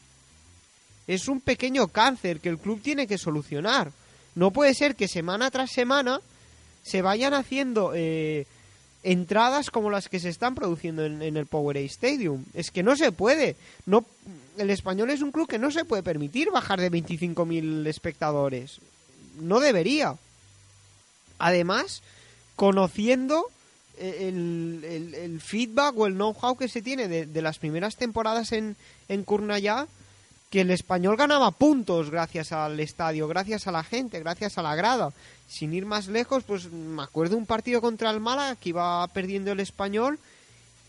Es 1.07 1.29
un 1.29 1.41
pequeño 1.41 1.89
cáncer 1.89 2.41
que 2.41 2.49
el 2.49 2.59
club 2.59 2.81
tiene 2.83 3.07
que 3.07 3.19
solucionar. 3.19 3.93
No 4.35 4.51
puede 4.51 4.75
ser 4.75 4.97
que 4.97 5.09
semana 5.09 5.51
tras 5.51 5.71
semana 5.71 6.21
se 6.83 7.03
vayan 7.03 7.35
haciendo 7.35 7.93
eh, 7.95 8.47
entradas 9.03 9.71
como 9.71 9.91
las 9.91 10.09
que 10.09 10.21
se 10.21 10.29
están 10.29 10.55
produciendo 10.55 11.05
en, 11.05 11.37
el 11.37 11.47
Powerade 11.47 11.87
Stadium. 11.87 12.45
Es 12.55 12.71
que 12.71 12.83
no 12.83 12.97
se 12.97 13.13
puede. 13.13 13.57
No, 13.87 14.05
el 14.59 14.71
español 14.71 15.11
es 15.11 15.23
un 15.23 15.33
club 15.33 15.49
que 15.49 15.59
no 15.59 15.71
se 15.71 15.85
puede 15.85 16.03
permitir 16.03 16.51
bajar 16.51 16.81
de 16.81 16.91
25.000 16.91 17.87
espectadores. 17.87 18.81
No 19.41 19.61
debería. 19.61 20.17
Además, 21.43 22.03
conociendo 22.55 23.47
eh, 23.99 24.29
el, 24.29 25.41
feedback 25.41 25.99
o 25.99 26.07
el 26.07 26.15
know-how 26.15 26.57
que 26.57 26.69
se 26.69 26.83
tiene 26.83 27.09
de, 27.09 27.43
las 27.43 27.59
primeras 27.59 27.97
temporadas 27.97 28.53
en, 28.53 28.77
en 29.09 29.25
Cornellá, 29.25 29.89
que 30.51 30.61
el 30.61 30.71
español 30.71 31.17
ganaba 31.17 31.51
puntos 31.51 32.11
gracias 32.11 32.53
al 32.53 32.79
estadio, 32.79 33.27
gracias 33.27 33.67
a 33.67 33.73
la 33.73 33.83
gente, 33.83 34.21
gracias 34.21 34.57
a 34.57 34.63
la 34.63 34.77
grada. 34.77 35.13
Sin 35.49 35.75
ir 35.75 35.85
más 35.85 36.07
lejos, 36.07 36.45
pues 36.45 36.71
me 36.71 37.03
acuerdo 37.03 37.37
un 37.37 37.47
partido 37.47 37.81
contra 37.81 38.11
el 38.13 38.21
Málaga 38.21 38.55
que 38.55 38.69
iba 38.69 39.05
perdiendo 39.09 39.51
el 39.51 39.59
español 39.59 40.21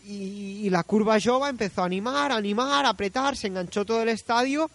y, 0.06 0.60
y 0.62 0.70
la 0.70 0.84
curva 0.84 1.18
Jova 1.20 1.48
empezó 1.48 1.82
a 1.82 1.86
animar, 1.86 2.30
a 2.30 2.36
animar, 2.36 2.86
a 2.86 2.90
apretar, 2.90 3.36
se 3.36 3.48
enganchó 3.48 3.84
todo 3.84 4.02
el 4.02 4.08
estadio 4.08 4.70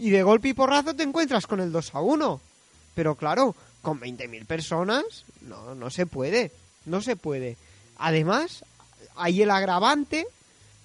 y 0.00 0.10
de 0.10 0.24
golpe 0.24 0.48
y 0.48 0.52
porrazo 0.52 0.96
te 0.96 1.04
encuentras 1.04 1.46
con 1.46 1.60
el 1.60 1.70
2 1.70 1.94
a 1.94 2.00
1. 2.00 2.40
Pero 2.96 3.14
claro, 3.14 3.54
con 3.82 4.00
20.000 4.00 4.46
personas 4.46 5.04
no, 5.42 5.74
no 5.74 5.90
se 5.90 6.06
puede, 6.06 6.52
no 6.86 7.02
se 7.02 7.16
puede. 7.16 7.56
Además, 7.98 8.64
hay 9.16 9.42
el 9.42 9.50
agravante 9.50 10.26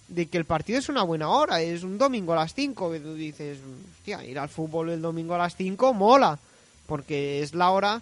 de 0.07 0.27
que 0.27 0.38
el 0.38 0.45
partido 0.45 0.79
es 0.79 0.89
una 0.89 1.03
buena 1.03 1.29
hora, 1.29 1.62
es 1.62 1.83
un 1.83 1.97
domingo 1.97 2.33
a 2.33 2.38
las 2.38 2.53
5, 2.53 2.91
que 2.91 2.99
tú 2.99 3.13
dices, 3.13 3.60
hostia, 3.97 4.23
ir 4.23 4.39
al 4.39 4.49
fútbol 4.49 4.89
el 4.89 5.01
domingo 5.01 5.36
a 5.36 5.39
las 5.39 5.55
5 5.55 5.93
mola, 5.93 6.39
porque 6.86 7.41
es 7.41 7.53
la 7.53 7.71
hora 7.71 8.01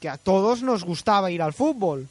que 0.00 0.08
a 0.08 0.18
todos 0.18 0.62
nos 0.62 0.84
gustaba 0.84 1.30
ir 1.30 1.42
al 1.42 1.54
fútbol. 1.54 2.08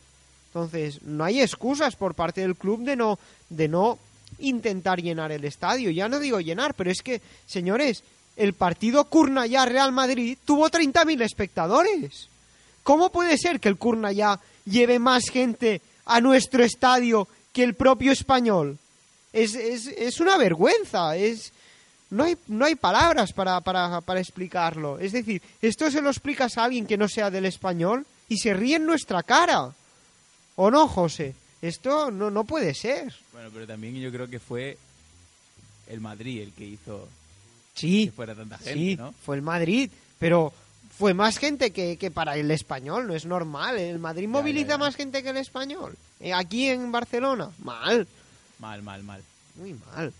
Entonces, 0.47 1.03
no 1.03 1.23
hay 1.23 1.41
excusas 1.41 1.95
por 1.95 2.15
parte 2.15 2.41
del 2.41 2.55
club 2.55 2.83
de 2.83 2.95
no 2.95 3.19
de 3.49 3.67
no 3.67 3.99
intentar 4.39 5.01
llenar 5.01 5.31
el 5.31 5.45
estadio. 5.45 5.91
Ya 5.91 6.09
no 6.09 6.19
digo 6.19 6.39
llenar, 6.39 6.73
pero 6.73 6.89
es 6.89 7.01
que, 7.01 7.21
señores, 7.45 8.03
el 8.39 8.53
partido 8.53 9.03
Curnallá 9.03 9.65
Real 9.65 9.91
Madrid 9.91 10.37
tuvo 10.45 10.69
30.000 10.69 11.21
espectadores. 11.21 12.29
¿Cómo 12.83 13.11
puede 13.11 13.37
ser 13.37 13.59
que 13.59 13.67
el 13.67 13.77
Curnallá 13.77 14.39
lleve 14.65 14.97
más 14.97 15.25
gente 15.29 15.81
a 16.05 16.21
nuestro 16.21 16.63
estadio 16.63 17.27
que 17.51 17.63
el 17.63 17.75
propio 17.75 18.13
español? 18.13 18.77
Es, 19.33 19.55
es, 19.55 19.87
es 19.87 20.19
una 20.19 20.37
vergüenza, 20.37 21.15
es... 21.15 21.53
No 22.11 22.23
hay, 22.23 22.35
no 22.47 22.65
hay 22.65 22.73
palabras 22.73 23.33
para, 23.33 23.61
para, 23.61 24.01
para 24.01 24.19
explicarlo. 24.19 24.97
Es 24.97 25.11
decir, 25.11 25.43
esto 25.61 25.91
se 25.91 26.01
lo 26.01 26.09
explicas 26.09 26.57
a 26.57 26.63
alguien 26.63 26.87
que 26.87 26.97
no 26.97 27.07
sea 27.07 27.29
del 27.29 27.45
español 27.45 28.03
y 28.27 28.37
se 28.37 28.53
ríe 28.55 28.77
en 28.77 28.85
nuestra 28.87 29.21
cara. 29.21 29.71
¿O 30.55 30.71
no, 30.71 30.87
José? 30.87 31.35
Esto 31.61 32.09
no, 32.09 32.31
no 32.31 32.45
puede 32.45 32.73
ser. 32.73 33.13
Bueno, 33.31 33.49
pero 33.53 33.67
también 33.67 33.93
yo 33.95 34.11
creo 34.11 34.27
que 34.27 34.39
fue 34.39 34.79
el 35.87 35.99
Madrid 35.99 36.41
el 36.41 36.53
que 36.53 36.65
hizo 36.65 37.07
Sí, 37.79 38.05
que 38.07 38.11
fuera 38.11 38.35
tanta 38.35 38.57
gente, 38.57 38.73
sí, 38.73 38.95
¿no? 38.95 39.13
fue 39.25 39.35
el 39.35 39.41
Madrid, 39.41 39.89
pero 40.17 40.53
fue 40.97 41.13
más 41.13 41.37
gente 41.37 41.71
que, 41.71 41.97
que 41.97 42.11
para 42.11 42.35
el 42.35 42.51
español, 42.51 43.07
no 43.07 43.15
es 43.15 43.25
normal. 43.25 43.77
El 43.77 43.99
Madrid 43.99 44.27
moviliza 44.27 44.71
ya. 44.71 44.77
más 44.77 44.95
gente 44.95 45.23
que 45.23 45.29
el 45.29 45.37
español. 45.37 45.95
Eh, 46.19 46.33
aquí 46.33 46.67
en 46.67 46.91
Barcelona, 46.91 47.49
mal. 47.63 48.05
Mal, 48.59 48.81
mal, 48.83 49.03
mal. 49.03 49.23
Muy 49.55 49.73
mal. 49.95 50.13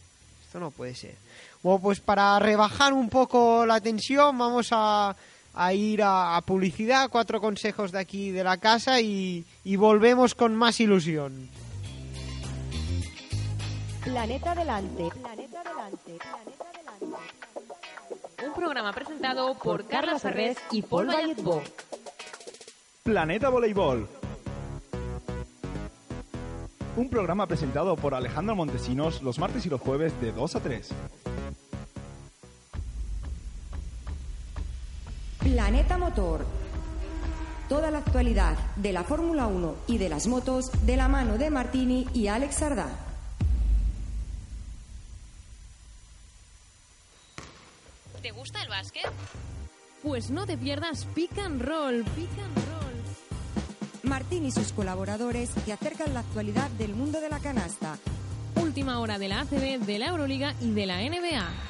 Esto 0.45 0.59
no 0.59 0.71
puede 0.71 0.95
ser. 0.95 1.15
Bueno, 1.61 1.79
pues 1.81 1.99
para 1.99 2.39
rebajar 2.39 2.93
un 2.93 3.09
poco 3.09 3.65
la 3.65 3.81
tensión, 3.81 4.37
vamos 4.37 4.69
a, 4.71 5.13
a 5.53 5.73
ir 5.73 6.01
a, 6.01 6.37
a 6.37 6.41
publicidad, 6.41 7.09
cuatro 7.09 7.41
consejos 7.41 7.91
de 7.91 7.99
aquí 7.99 8.31
de 8.31 8.45
la 8.45 8.55
casa 8.57 9.01
y, 9.01 9.43
y 9.65 9.75
volvemos 9.75 10.33
con 10.35 10.55
más 10.55 10.79
ilusión. 10.79 11.49
Planeta 14.03 14.51
Adelante. 14.53 15.09
Planeta 15.21 15.59
Adelante. 15.61 15.99
Planeta 16.05 16.63
Adelante. 16.63 16.78
Un 18.45 18.53
programa 18.53 18.93
presentado 18.93 19.53
por 19.55 19.85
Carla 19.85 20.17
Ferrez 20.17 20.57
y 20.71 20.81
Paul 20.81 21.07
Valletbo. 21.07 21.61
Planeta 23.03 23.49
Voleibol. 23.49 24.07
Un 26.95 27.09
programa 27.09 27.47
presentado 27.47 27.97
por 27.97 28.13
Alejandro 28.13 28.55
Montesinos 28.55 29.21
los 29.21 29.39
martes 29.39 29.65
y 29.65 29.69
los 29.69 29.81
jueves 29.81 30.19
de 30.21 30.31
2 30.31 30.55
a 30.55 30.59
3. 30.61 30.89
Planeta 35.39 35.97
Motor. 35.97 36.45
Toda 37.67 37.91
la 37.91 37.99
actualidad 37.99 38.57
de 38.77 38.93
la 38.93 39.03
Fórmula 39.03 39.47
1 39.47 39.75
y 39.87 39.97
de 39.97 40.09
las 40.09 40.27
motos 40.27 40.71
de 40.85 40.95
la 40.95 41.07
mano 41.09 41.37
de 41.37 41.49
Martini 41.49 42.07
y 42.13 42.27
Alex 42.27 42.55
Sardá. 42.55 43.08
¿Te 48.29 48.35
gusta 48.35 48.61
el 48.61 48.69
básquet? 48.69 49.09
Pues 50.03 50.29
no 50.29 50.45
te 50.45 50.55
pierdas 50.55 51.05
Pick 51.15 51.35
and 51.39 51.63
Roll, 51.63 52.03
Pick 52.15 52.29
and 52.37 52.57
Roll. 52.57 54.03
Martín 54.03 54.45
y 54.45 54.51
sus 54.51 54.71
colaboradores 54.71 55.49
te 55.65 55.73
acercan 55.73 56.13
la 56.13 56.19
actualidad 56.19 56.69
del 56.77 56.93
mundo 56.93 57.21
de 57.21 57.29
la 57.29 57.39
canasta. 57.39 57.97
Última 58.55 58.99
hora 58.99 59.17
de 59.17 59.29
la 59.29 59.39
ACB, 59.39 59.79
de 59.79 59.97
la 59.97 60.09
Euroliga 60.09 60.53
y 60.61 60.69
de 60.73 60.85
la 60.85 60.99
NBA. 60.99 61.69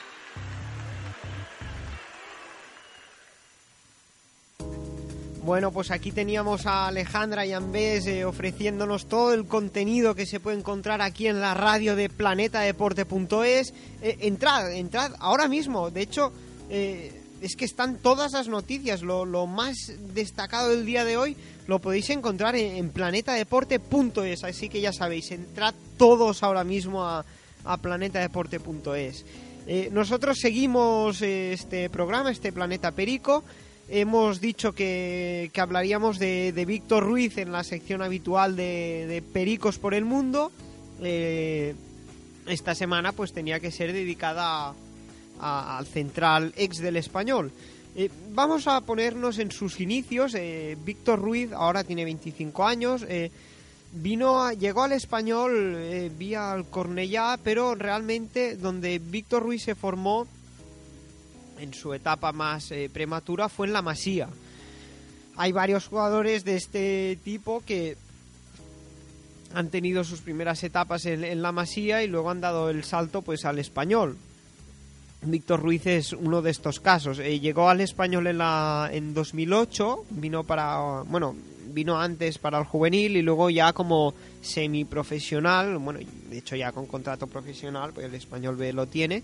Bueno, 5.50 5.72
pues 5.72 5.90
aquí 5.90 6.12
teníamos 6.12 6.66
a 6.66 6.88
Alejandra 6.88 7.46
y 7.46 7.54
Ambés 7.54 8.06
eh, 8.06 8.26
ofreciéndonos 8.26 9.08
todo 9.08 9.34
el 9.34 9.46
contenido 9.48 10.14
que 10.14 10.26
se 10.26 10.42
puede 10.42 10.58
encontrar 10.58 11.02
aquí 11.02 11.28
en 11.28 11.40
la 11.40 11.54
radio 11.54 11.96
de 11.96 12.10
planetadeporte.es. 12.10 13.74
Eh, 14.02 14.18
entrad, 14.20 14.72
entrad 14.74 15.14
ahora 15.20 15.48
mismo. 15.48 15.90
De 15.90 16.02
hecho, 16.02 16.34
eh, 16.70 17.22
es 17.42 17.56
que 17.56 17.66
están 17.66 17.98
todas 17.98 18.34
las 18.34 18.48
noticias. 18.48 19.02
Lo, 19.02 19.48
más 19.48 19.94
destacado 20.14 20.70
del 20.70 20.86
día 20.86 21.06
de 21.06 21.18
hoy 21.18 21.36
lo 21.68 21.80
podéis 21.80 22.10
encontrar 22.10 22.56
en, 22.56 22.78
en 22.78 22.90
planetadeporte.es. 22.90 24.44
Así 24.44 24.70
que 24.70 24.82
ya 24.82 24.94
sabéis, 24.94 25.32
entrad 25.32 25.74
todos 25.98 26.44
ahora 26.44 26.64
mismo 26.64 27.06
a, 27.06 27.26
a 27.66 27.78
planetadeporte.es. 27.78 29.26
Eh, 29.68 29.90
nosotros 29.92 30.40
seguimos 30.40 31.22
este 31.22 31.90
programa, 31.90 32.32
este 32.32 32.52
Planeta 32.52 32.92
Perico. 32.92 33.44
Hemos 33.88 34.42
dicho 34.42 34.74
que, 34.74 35.52
hablaríamos 35.56 36.18
de, 36.20 36.64
Víctor 36.68 37.04
Ruiz 37.04 37.38
en 37.38 37.52
la 37.52 37.64
sección 37.64 38.02
habitual 38.02 38.56
de, 38.56 39.24
Pericos 39.32 39.78
por 39.78 39.94
el 39.94 40.06
Mundo. 40.06 40.52
Eh, 41.02 41.76
esta 42.48 42.74
semana 42.74 43.12
pues 43.12 43.32
tenía 43.32 43.60
que 43.60 43.72
ser 43.72 43.94
dedicada 43.94 44.70
a, 44.70 44.74
al 45.40 45.86
central 45.86 46.54
ex 46.56 46.78
del 46.80 46.98
español. 46.98 47.52
Eh, 47.96 48.10
vamos 48.32 48.68
a 48.68 48.82
ponernos 48.82 49.40
en 49.40 49.52
sus 49.52 49.80
inicios. 49.80 50.36
Eh, 50.36 50.78
Víctor 50.86 51.20
Ruiz 51.20 51.52
ahora 51.52 51.84
tiene 51.84 52.06
25 52.06 52.66
años. 52.66 53.04
Eh, 53.08 53.32
vino 53.92 54.44
a, 54.44 54.54
llegó 54.54 54.84
al 54.84 54.92
español 54.92 56.12
vía 56.18 56.52
al 56.52 56.70
Cornellá, 56.70 57.38
pero 57.44 57.76
realmente 57.76 58.56
donde 58.56 59.00
Víctor 59.00 59.44
Ruiz 59.44 59.64
se 59.64 59.76
formó 59.76 60.28
en 61.60 61.74
su 61.74 61.94
etapa 61.94 62.32
más 62.32 62.72
prematura 62.94 63.50
fue 63.50 63.68
en 63.68 63.74
la 63.74 63.82
Masía. 63.82 64.30
Hay 65.36 65.52
varios 65.52 65.88
jugadores 65.88 66.46
de 66.46 66.56
este 66.56 67.18
tipo 67.24 67.64
que 67.66 67.98
han 69.54 69.70
tenido 69.70 70.04
sus 70.04 70.22
primeras 70.22 70.64
etapas 70.64 71.06
en, 71.06 71.24
en, 71.24 71.42
la 71.42 71.52
Masía 71.52 72.04
y 72.04 72.08
luego 72.08 72.30
han 72.30 72.40
dado 72.40 72.70
el 72.70 72.84
salto 72.84 73.24
pues 73.24 73.44
al 73.44 73.58
español. 73.58 74.16
Víctor 75.22 75.62
Ruiz 75.62 75.86
es 75.86 76.14
uno 76.14 76.42
de 76.42 76.52
estos 76.52 76.80
casos. 76.80 77.20
Eh, 77.20 77.40
llegó 77.40 77.70
al 77.70 77.82
español 77.82 78.28
en, 78.28 78.38
la, 78.38 78.90
en 78.92 79.14
2008, 79.14 80.06
vino 80.12 80.44
para, 80.44 81.04
bueno, 81.04 81.36
vino 81.74 82.00
antes 82.00 82.38
para 82.38 82.58
el 82.58 82.66
juvenil 82.66 83.18
y 83.18 83.22
luego 83.22 83.50
ya 83.50 83.74
como 83.74 84.14
semiprofesional, 84.42 85.78
bueno, 85.78 86.00
de 86.30 86.38
hecho 86.38 86.56
ya 86.56 86.72
con 86.72 86.86
contrato 86.86 87.28
profesional, 87.28 87.92
pues 87.94 88.06
el 88.06 88.16
español 88.16 88.58
lo 88.74 88.88
tiene 88.88 89.24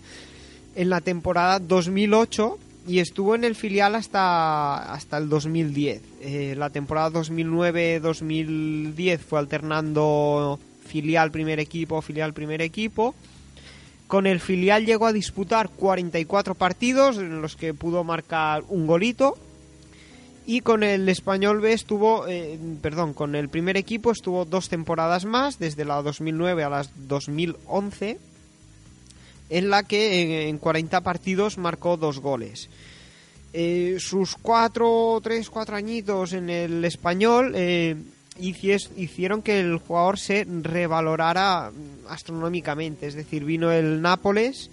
en 0.76 0.90
la 0.90 1.00
temporada 1.00 1.58
2008 1.58 2.58
y 2.86 3.00
estuvo 3.00 3.34
en 3.34 3.42
el 3.44 3.56
filial 3.56 3.96
hasta, 3.96 4.92
hasta 4.92 5.18
el 5.18 5.28
2010. 5.28 6.02
Eh, 6.20 6.54
la 6.56 6.70
temporada 6.70 7.10
2009-2010 7.20 9.18
fue 9.18 9.40
alternando 9.40 10.58
filial 10.86 11.32
primer 11.32 11.58
equipo, 11.58 12.00
filial 12.00 12.32
primer 12.32 12.62
equipo. 12.62 13.14
Con 14.06 14.26
el 14.26 14.40
filial 14.40 14.86
llegó 14.86 15.06
a 15.06 15.12
disputar 15.12 15.68
44 15.68 16.54
partidos 16.54 17.18
en 17.18 17.42
los 17.42 17.56
que 17.56 17.74
pudo 17.74 18.04
marcar 18.04 18.62
un 18.68 18.86
golito. 18.86 19.36
Y 20.48 20.60
con 20.60 20.84
el 20.84 21.08
español 21.08 21.60
B 21.60 21.72
estuvo, 21.72 22.28
eh, 22.28 22.56
perdón, 22.80 23.14
con 23.14 23.34
el 23.34 23.48
primer 23.48 23.76
equipo 23.76 24.12
estuvo 24.12 24.44
dos 24.44 24.68
temporadas 24.68 25.24
más, 25.24 25.58
desde 25.58 25.84
la 25.84 26.02
2009 26.02 26.62
a 26.62 26.70
las 26.70 26.90
2011 27.08 28.18
en 29.48 29.70
la 29.70 29.82
que 29.84 30.48
en 30.48 30.58
40 30.58 31.00
partidos 31.02 31.58
marcó 31.58 31.96
dos 31.96 32.20
goles. 32.20 32.68
Eh, 33.52 33.96
sus 33.98 34.36
cuatro, 34.36 35.20
tres, 35.22 35.48
cuatro 35.50 35.76
añitos 35.76 36.32
en 36.32 36.50
el 36.50 36.84
español 36.84 37.52
eh, 37.54 37.96
hicieron 38.38 39.42
que 39.42 39.60
el 39.60 39.78
jugador 39.78 40.18
se 40.18 40.46
revalorara 40.46 41.70
astronómicamente. 42.08 43.06
Es 43.06 43.14
decir, 43.14 43.44
vino 43.44 43.70
el 43.72 44.02
Nápoles 44.02 44.70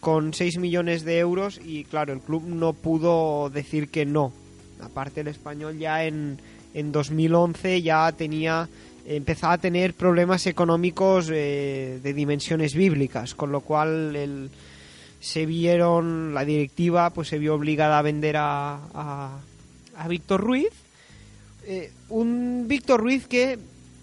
con 0.00 0.32
6 0.32 0.58
millones 0.58 1.04
de 1.04 1.18
euros 1.18 1.60
y 1.64 1.84
claro, 1.84 2.12
el 2.12 2.20
club 2.20 2.44
no 2.46 2.72
pudo 2.72 3.50
decir 3.50 3.88
que 3.88 4.06
no. 4.06 4.32
Aparte 4.80 5.20
el 5.20 5.28
español 5.28 5.78
ya 5.78 6.04
en, 6.04 6.40
en 6.74 6.92
2011 6.92 7.82
ya 7.82 8.10
tenía 8.12 8.68
empezaba 9.06 9.54
a 9.54 9.58
tener 9.58 9.94
problemas 9.94 10.46
económicos 10.46 11.30
eh, 11.32 11.98
de 12.02 12.14
dimensiones 12.14 12.74
bíblicas, 12.74 13.34
con 13.34 13.50
lo 13.50 13.60
cual 13.60 14.14
el, 14.14 14.50
se 15.20 15.46
vieron, 15.46 16.32
la 16.34 16.44
directiva 16.44 17.10
pues 17.10 17.28
se 17.28 17.38
vio 17.38 17.54
obligada 17.54 17.98
a 17.98 18.02
vender 18.02 18.36
a, 18.36 18.78
a, 18.94 19.38
a 19.96 20.08
Víctor 20.08 20.40
Ruiz, 20.40 20.72
eh, 21.72 21.92
un 22.08 22.64
Víctor 22.66 23.00
Ruiz 23.00 23.28
que 23.28 23.56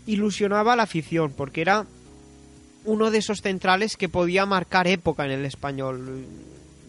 ilusionaba 0.06 0.72
a 0.72 0.76
la 0.78 0.84
afición, 0.84 1.34
porque 1.36 1.60
era 1.60 1.86
uno 2.86 3.12
de 3.12 3.18
esos 3.18 3.42
centrales 3.42 3.98
que 3.98 4.08
podía 4.08 4.46
marcar 4.46 4.88
época 4.88 5.26
en 5.26 5.32
el 5.32 5.44
español. 5.44 6.26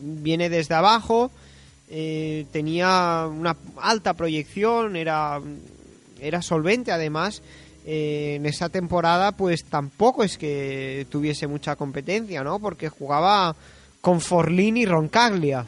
Viene 0.01 0.49
desde 0.49 0.77
abajo, 0.77 1.33
eh, 1.91 2.47
tenía 2.53 3.27
una 3.29 3.57
alta 3.83 4.14
proyección, 4.14 4.95
era, 4.95 5.41
era 6.21 6.43
solvente 6.43 6.93
además, 6.93 7.43
eh, 7.85 8.35
en 8.37 8.47
esa 8.47 8.69
temporada 8.69 9.33
pues 9.33 9.64
tampoco 9.64 10.23
es 10.23 10.38
que 10.38 11.09
tuviese 11.11 11.49
mucha 11.49 11.75
competencia, 11.75 12.45
¿no? 12.45 12.61
Porque 12.61 12.88
jugaba 12.88 13.57
con 14.01 14.21
Forlín 14.21 14.77
y 14.77 14.87
Roncaglia, 14.87 15.67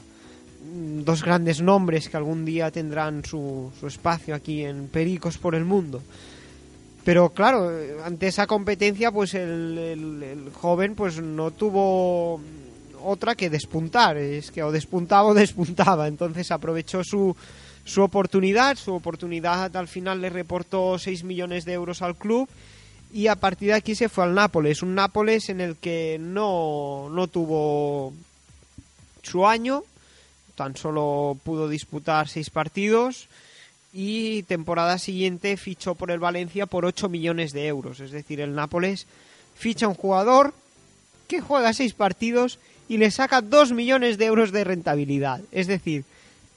dos 1.04 1.24
grandes 1.24 1.60
nombres 1.60 2.08
que 2.08 2.16
algún 2.16 2.44
día 2.44 2.70
tendrán 2.70 3.24
su, 3.24 3.72
su 3.78 3.86
espacio 3.86 4.34
aquí 4.34 4.64
en 4.64 4.88
Pericos 4.88 5.38
por 5.38 5.54
el 5.54 5.64
mundo. 5.64 6.02
Pero 7.04 7.30
claro, 7.30 7.70
ante 8.04 8.28
esa 8.28 8.46
competencia 8.46 9.10
pues 9.10 9.34
el, 9.34 10.22
el, 10.22 10.50
joven 10.52 10.94
pues 10.94 11.20
no 11.20 11.50
tuvo 11.50 12.40
otra 13.02 13.34
que 13.34 13.48
despuntar, 13.48 14.18
es 14.18 14.50
que 14.50 14.62
o 14.62 14.70
despuntaba 14.70 15.28
o 15.28 15.34
despuntaba, 15.34 16.06
entonces 16.08 16.50
aprovechó 16.50 17.02
su 17.02 17.34
su 17.84 18.02
oportunidad. 18.02 18.76
Su 18.76 18.94
oportunidad 18.94 19.76
al 19.76 19.88
final 19.88 20.20
le 20.20 20.30
reportó 20.30 20.98
6 20.98 21.24
millones 21.24 21.64
de 21.64 21.72
euros 21.72 22.02
al 22.02 22.16
club 22.16 22.48
y 23.12 23.26
a 23.26 23.36
partir 23.36 23.68
de 23.68 23.74
aquí 23.74 23.94
se 23.94 24.08
fue 24.08 24.24
al 24.24 24.34
Nápoles. 24.34 24.82
Un 24.82 24.94
Nápoles 24.94 25.48
en 25.48 25.60
el 25.60 25.76
que 25.76 26.18
no, 26.20 27.08
no 27.10 27.26
tuvo 27.26 28.12
su 29.22 29.46
año, 29.46 29.82
tan 30.54 30.76
solo 30.76 31.36
pudo 31.42 31.68
disputar 31.68 32.28
6 32.28 32.50
partidos 32.50 33.28
y 33.92 34.44
temporada 34.44 34.98
siguiente 34.98 35.56
fichó 35.56 35.94
por 35.94 36.10
el 36.10 36.20
Valencia 36.20 36.66
por 36.66 36.84
8 36.84 37.08
millones 37.08 37.52
de 37.52 37.66
euros. 37.66 38.00
Es 38.00 38.12
decir, 38.12 38.40
el 38.40 38.54
Nápoles 38.54 39.06
ficha 39.54 39.88
un 39.88 39.94
jugador 39.94 40.54
que 41.28 41.40
juega 41.40 41.72
6 41.72 41.94
partidos 41.94 42.58
y 42.88 42.98
le 42.98 43.10
saca 43.10 43.40
2 43.40 43.72
millones 43.72 44.18
de 44.18 44.26
euros 44.26 44.52
de 44.52 44.64
rentabilidad. 44.64 45.40
Es 45.52 45.66
decir, 45.66 46.04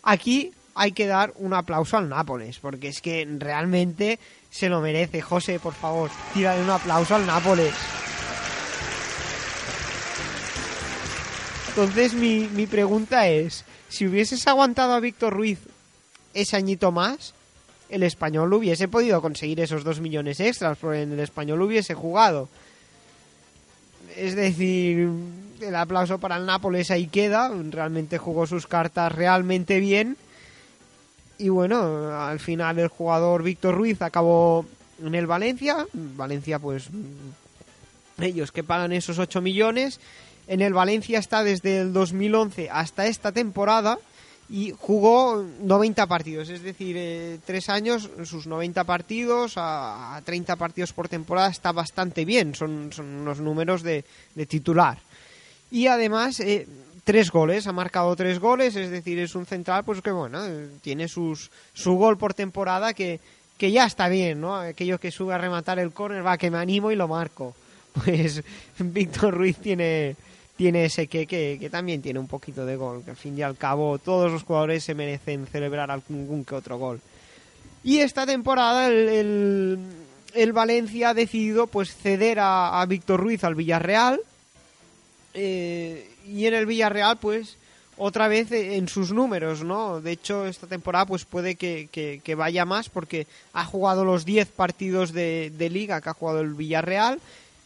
aquí 0.02 0.52
hay 0.76 0.92
que 0.92 1.08
dar 1.08 1.34
un 1.38 1.54
aplauso 1.54 1.98
al 1.98 2.10
Nápoles, 2.10 2.60
porque 2.60 2.88
es 2.88 3.02
que 3.02 3.28
realmente 3.38 4.20
se 4.50 4.70
lo 4.70 4.82
merece. 4.82 5.22
José, 5.22 5.60
por 5.60 5.74
favor, 5.74 6.10
tírale 6.34 6.64
un 6.64 6.70
aplauso 6.70 7.16
al 7.16 7.26
Nápoles. 7.26 7.74
Entonces 11.70 12.14
mi, 12.14 12.48
mi 12.54 12.68
pregunta 12.68 13.28
es, 13.28 13.66
si 13.94 14.08
hubieses 14.08 14.48
aguantado 14.48 14.94
a 14.94 15.00
Víctor 15.00 15.34
Ruiz 15.34 15.60
ese 16.34 16.58
añito 16.58 16.92
más, 16.92 17.36
el 17.90 18.02
español 18.02 18.52
hubiese 18.52 18.88
podido 18.88 19.22
conseguir 19.22 19.60
esos 19.60 19.84
dos 19.84 20.00
millones 20.00 20.40
extras, 20.40 20.80
porque 20.82 21.04
en 21.04 21.12
el 21.12 21.20
español 21.20 21.62
hubiese 21.62 21.94
jugado. 21.94 22.50
Es 24.16 24.36
decir, 24.36 25.08
el 25.62 25.76
aplauso 25.76 26.18
para 26.18 26.38
el 26.38 26.48
Nápoles 26.48 26.90
ahí 26.90 27.06
queda, 27.06 27.52
realmente 27.70 28.18
jugó 28.18 28.48
sus 28.48 28.66
cartas 28.66 29.12
realmente 29.12 29.80
bien. 29.80 30.18
Y 31.38 31.50
bueno, 31.50 32.20
al 32.20 32.40
final 32.40 32.80
el 32.80 32.88
jugador 32.88 33.44
Víctor 33.44 33.76
Ruiz 33.76 34.02
acabó 34.02 34.66
en 35.06 35.14
el 35.14 35.28
Valencia. 35.28 35.86
Valencia, 35.94 36.58
pues, 36.58 36.90
ellos 38.20 38.52
que 38.52 38.64
pagan 38.64 38.92
esos 38.92 39.20
8 39.20 39.40
millones. 39.40 40.00
En 40.48 40.62
el 40.62 40.74
Valencia 40.74 41.20
está 41.20 41.44
desde 41.44 41.80
el 41.80 41.94
2011 41.94 42.70
hasta 42.70 43.08
esta 43.08 43.32
temporada 43.32 43.98
y 44.50 44.74
jugó 44.78 45.44
90 45.62 46.06
partidos, 46.08 46.50
es 46.50 46.62
decir, 46.62 46.96
eh, 47.00 47.40
tres 47.46 47.70
años, 47.70 48.10
sus 48.26 48.46
90 48.46 48.84
partidos 48.84 49.54
a, 49.56 50.22
30 50.26 50.56
partidos 50.58 50.94
por 50.94 51.08
temporada 51.08 51.50
está 51.50 51.72
bastante 51.72 52.26
bien, 52.26 52.54
son, 52.54 52.92
son 52.92 53.06
unos 53.22 53.40
números 53.40 53.84
de, 53.84 54.04
de 54.36 54.46
titular. 54.46 55.00
Y 55.72 55.88
además, 55.88 56.40
eh, 56.40 56.68
tres 57.04 57.32
goles, 57.32 57.68
ha 57.68 57.72
marcado 57.72 58.16
tres 58.16 58.40
goles, 58.40 58.76
es 58.76 58.92
decir, 58.92 59.20
es 59.20 59.36
un 59.36 59.46
central 59.46 59.84
pues 59.84 60.02
que 60.02 60.12
bueno, 60.12 60.46
eh, 60.46 60.70
tiene 60.82 61.08
sus, 61.08 61.50
su 61.74 61.94
gol 61.96 62.18
por 62.18 62.34
temporada 62.34 62.94
que, 62.94 63.20
que 63.58 63.72
ya 63.72 63.86
está 63.86 64.08
bien, 64.10 64.42
¿no? 64.42 64.56
Aquello 64.56 65.00
que 65.00 65.12
sube 65.12 65.34
a 65.34 65.38
rematar 65.38 65.80
el 65.80 65.92
córner, 65.92 66.26
va, 66.26 66.38
que 66.38 66.52
me 66.52 66.58
animo 66.58 66.92
y 66.92 66.96
lo 66.96 67.08
marco. 67.08 67.56
Pues 67.94 68.42
Víctor 68.80 69.36
Ruiz 69.36 69.58
tiene 69.58 70.16
tiene 70.56 70.86
ese 70.86 71.08
que, 71.08 71.26
que, 71.26 71.70
también 71.72 72.02
tiene 72.02 72.20
un 72.20 72.28
poquito 72.28 72.66
de 72.66 72.76
gol, 72.76 73.04
que 73.04 73.12
al 73.12 73.18
fin 73.18 73.38
y 73.38 73.42
al 73.42 73.58
cabo 73.58 73.98
todos 73.98 74.32
los 74.32 74.44
jugadores 74.44 74.84
se 74.84 74.94
merecen 74.94 75.48
celebrar 75.48 75.89
algún 75.89 76.46
que 76.46 76.56
otro 76.56 76.78
gol. 76.78 77.02
Y 77.84 78.00
esta 78.00 78.26
temporada 78.26 78.88
el, 78.88 79.80
el, 80.34 80.54
Valencia 80.54 81.10
ha 81.10 81.13
decidido 81.13 81.68
pues 81.68 81.96
ceder 81.96 82.38
a, 82.39 82.86
Víctor 82.88 83.20
Ruiz 83.20 83.44
al 83.44 83.56
Villarreal 83.56 84.22
eh, 85.34 86.10
y 86.26 86.46
en 86.46 86.54
el 86.54 86.66
Villarreal 86.66 87.18
pues 87.18 87.58
otra 87.98 88.28
vez 88.28 88.52
en 88.52 88.88
sus 88.88 89.12
números, 89.12 89.63
¿no? 89.63 90.02
De 90.02 90.12
hecho, 90.13 90.48
esta 90.48 90.66
temporada 90.66 91.06
pues 91.06 91.26
puede 91.26 91.56
que, 91.56 91.89
que, 91.92 92.36
vaya 92.36 92.66
más 92.66 92.89
porque 92.89 93.28
ha 93.54 93.66
jugado 93.66 94.04
los 94.04 94.26
10 94.26 94.48
partidos 94.50 95.13
de, 95.13 95.52
de, 95.56 95.70
liga 95.70 96.02
que 96.02 96.10
ha 96.10 96.13
jugado 96.13 96.39
el 96.39 96.56
Villarreal 96.56 97.20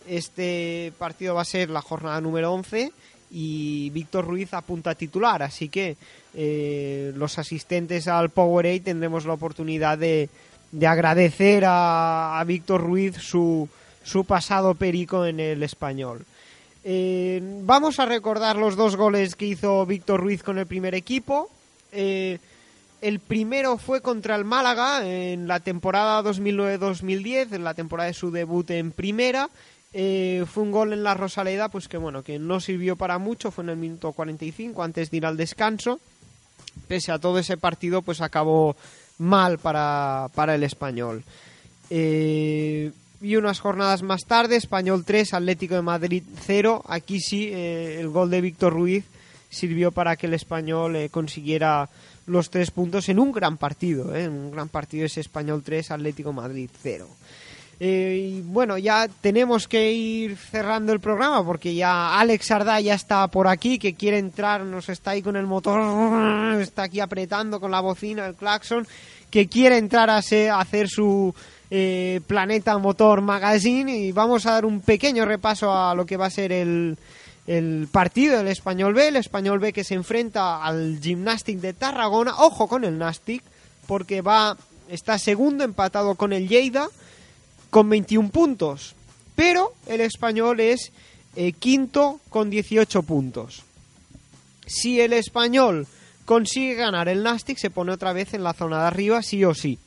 este 0.08 0.94
partido 0.98 1.36
va 1.36 1.42
a 1.42 1.46
ser 1.46 1.70
la 1.70 1.82
jornada 1.82 2.22
número 2.22 2.54
11 2.54 2.92
y 3.32 3.90
Víctor 3.90 4.26
Ruiz 4.26 4.54
apunta 4.54 4.92
a 4.92 4.96
titular, 4.96 5.44
así 5.44 5.70
que 5.70 5.98
eh, 6.34 7.12
los 7.16 7.38
asistentes 7.40 8.08
al 8.08 8.30
Powerade 8.30 8.80
tendremos 8.80 9.26
la 9.26 9.34
oportunidad 9.34 9.98
de, 9.98 10.30
de 10.72 10.88
agradecer 10.88 11.64
a, 11.66 12.44
Víctor 12.46 12.82
Ruiz 12.82 13.18
su, 13.18 13.68
su, 14.04 14.26
pasado 14.26 14.76
perico 14.76 15.26
en 15.26 15.40
el 15.40 15.64
español. 15.64 16.26
Eh, 16.84 17.42
vamos 17.64 18.00
a 18.00 18.06
recordar 18.06 18.56
los 18.56 18.76
dos 18.76 18.96
goles 18.96 19.36
que 19.36 19.48
hizo 19.48 19.86
Víctor 19.86 20.22
Ruiz 20.22 20.44
con 20.44 20.58
el 20.58 20.68
primer 20.68 20.96
equipo. 20.96 21.50
Eh, 21.92 22.40
el 23.02 23.20
primero 23.20 23.78
fue 23.78 24.02
contra 24.02 24.36
el 24.36 24.46
Málaga 24.46 25.06
en 25.06 25.48
la 25.48 25.60
temporada 25.60 26.24
2009-2010, 26.24 27.54
en 27.54 27.64
la 27.64 27.74
temporada 27.74 28.08
de 28.08 28.14
su 28.14 28.32
debut 28.32 28.70
en 28.72 28.92
primera, 28.92 29.50
eh, 30.00 30.46
fue 30.46 30.62
un 30.62 30.70
gol 30.70 30.94
en 30.94 31.02
la 31.02 31.16
Rosaleda, 31.16 31.70
pues 31.70 31.88
que 31.88 31.98
bueno, 31.98 32.22
que 32.22 32.38
no 32.38 32.60
sirvió 32.60 32.98
para 32.98 33.18
mucho, 33.18 33.50
fue 33.50 33.64
en 33.64 33.72
el 33.72 33.78
minuto 33.78 34.12
45 34.12 34.84
antes 34.84 35.10
de 35.10 35.18
ir 35.18 35.26
al 35.26 35.38
descanso. 35.38 36.00
Pese 36.88 37.12
a 37.12 37.18
todo 37.18 37.40
ese 37.40 37.58
partido, 37.58 38.04
pues 38.04 38.22
acabó 38.22 38.76
mal 39.18 39.58
para, 39.58 40.28
para 40.36 40.54
el 40.54 40.62
español. 40.62 41.24
Eh, 41.90 42.92
y 43.24 43.36
unas 43.38 43.60
jornadas 43.60 44.04
más 44.04 44.26
tarde, 44.26 44.58
Español 44.58 45.04
3, 45.04 45.34
Atlético 45.34 45.74
de 45.74 45.82
Madrid 45.82 46.24
0. 46.46 46.84
Aquí 46.88 47.20
sí, 47.20 47.50
eh, 47.52 48.00
el 48.00 48.10
gol 48.10 48.30
de 48.30 48.42
Víctor 48.42 48.74
Ruiz 48.74 49.04
sirvió 49.50 49.92
para 49.92 50.16
que 50.16 50.28
el 50.28 50.36
español 50.36 51.10
consiguiera 51.10 51.90
los 52.28 52.52
tres 52.52 52.70
puntos 52.70 53.10
en 53.10 53.18
un 53.18 53.32
gran 53.32 53.58
partido. 53.58 54.16
En 54.16 54.32
un 54.32 54.52
gran 54.52 54.70
partido 54.70 55.08
ese 55.08 55.22
Español 55.22 55.64
3, 55.66 55.90
Atlético 55.90 56.34
Madrid 56.34 56.70
0. 56.84 57.08
Eh, 57.80 58.38
y 58.38 58.42
bueno, 58.42 58.78
ya 58.78 59.08
tenemos 59.22 59.68
que 59.68 59.92
ir 59.92 60.36
cerrando 60.36 60.94
el 60.94 61.00
programa 61.00 61.46
porque 61.46 61.76
ya 61.76 62.20
Alex 62.20 62.50
Arda 62.50 62.80
ya 62.80 62.96
está 62.96 63.28
por 63.28 63.48
aquí, 63.48 63.78
que 63.78 63.94
quiere 63.94 64.18
entrar, 64.18 64.64
nos 64.64 64.90
está 64.90 65.12
ahí 65.12 65.22
con 65.22 65.36
el 65.36 65.46
motor, 65.46 66.60
está 66.62 66.84
aquí 66.84 67.00
apretando 67.00 67.60
con 67.60 67.70
la 67.70 67.82
bocina, 67.82 68.26
el 68.26 68.36
claxon, 68.36 68.88
que 69.30 69.48
quiere 69.48 69.78
entrar 69.78 70.10
a, 70.10 70.18
hacer 70.18 70.90
su 70.90 71.36
eh, 71.70 72.22
Planeta 72.26 72.78
Motor 72.80 73.22
Magazine. 73.22 73.96
Y 73.96 74.12
vamos 74.12 74.46
a 74.46 74.54
dar 74.54 74.66
un 74.66 74.82
pequeño 74.82 75.26
repaso 75.26 75.72
a 75.72 75.94
lo 75.94 76.06
que 76.06 76.18
va 76.18 76.26
a 76.26 76.32
ser 76.32 76.52
el, 76.52 76.98
el 77.48 77.88
partido 77.92 78.38
del 78.38 78.50
Español 78.50 78.94
B, 78.94 79.08
el 79.08 79.16
Español 79.16 79.60
B 79.60 79.72
que 79.72 79.84
se 79.84 79.96
enfrenta 79.96 80.64
al 80.64 81.00
Gymnastic 81.00 81.60
de 81.60 81.74
Tarragona, 81.74 82.36
ojo 82.38 82.68
con 82.68 82.84
el 82.84 82.98
Nastic, 82.98 83.42
porque 83.88 84.22
va, 84.22 84.58
está 84.90 85.18
segundo 85.18 85.64
empatado 85.64 86.16
con 86.16 86.34
el 86.34 86.48
Lleida, 86.48 86.90
con 87.78 87.90
21 87.90 88.30
puntos. 88.30 88.96
Pero 89.36 89.72
el 89.86 90.02
español 90.02 90.60
es 90.60 90.92
eh, 91.36 91.52
quinto 91.52 92.20
con 92.32 92.50
18 92.50 93.04
puntos. 93.04 93.62
Si 94.66 95.00
el 95.00 95.14
español 95.14 95.86
consigue 96.26 96.74
ganar 96.74 97.08
el 97.08 97.22
Nastic, 97.22 97.60
se 97.60 97.70
pone 97.70 97.92
otra 97.92 98.14
vez 98.14 98.34
en 98.34 98.42
la 98.42 98.54
zona 98.54 98.82
de 98.82 98.88
arriba, 98.88 99.22
sí 99.22 99.46
o 99.46 99.54
sí. 99.54 99.78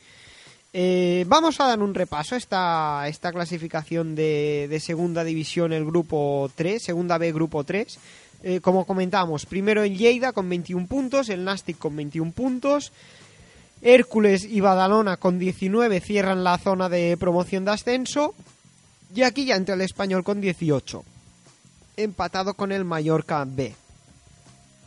Eh, 0.73 1.25
vamos 1.27 1.59
a 1.59 1.67
dar 1.67 1.81
un 1.81 1.93
repaso 1.93 2.37
a 2.37 2.39
esta, 2.39 3.09
esta 3.09 3.33
clasificación 3.33 4.15
de, 4.15 4.81
segunda 4.81 5.25
división, 5.25 5.73
el 5.73 5.85
grupo 5.85 6.49
3, 6.55 6.81
segunda 6.81 7.19
B, 7.19 7.33
grupo 7.33 7.65
3. 7.65 7.99
Eh, 8.45 8.61
como 8.61 8.87
comentamos, 8.87 9.47
primero 9.47 9.83
el 9.83 9.99
Lleida 9.99 10.31
con 10.33 10.49
21 10.49 10.87
puntos, 10.87 11.29
el 11.29 11.43
Nastic 11.43 11.77
con 11.77 11.97
21 11.97 12.31
puntos, 12.31 12.93
Hércules 13.83 14.45
y 14.45 14.61
Badalona 14.61 15.17
con 15.17 15.39
19 15.39 16.01
cierran 16.01 16.45
la 16.45 16.59
zona 16.59 16.89
de 16.89 17.17
promoción 17.19 17.65
de 17.65 17.71
ascenso. 17.73 18.35
Y 19.15 19.23
aquí 19.23 19.47
ya 19.47 19.57
entra 19.57 19.75
el 19.75 19.81
español 19.81 20.23
con 20.23 20.41
18. 20.41 21.03
Empatado 21.97 22.55
con 22.55 22.73
el 22.73 22.85
Mallorca 22.85 23.45
B. 23.47 23.75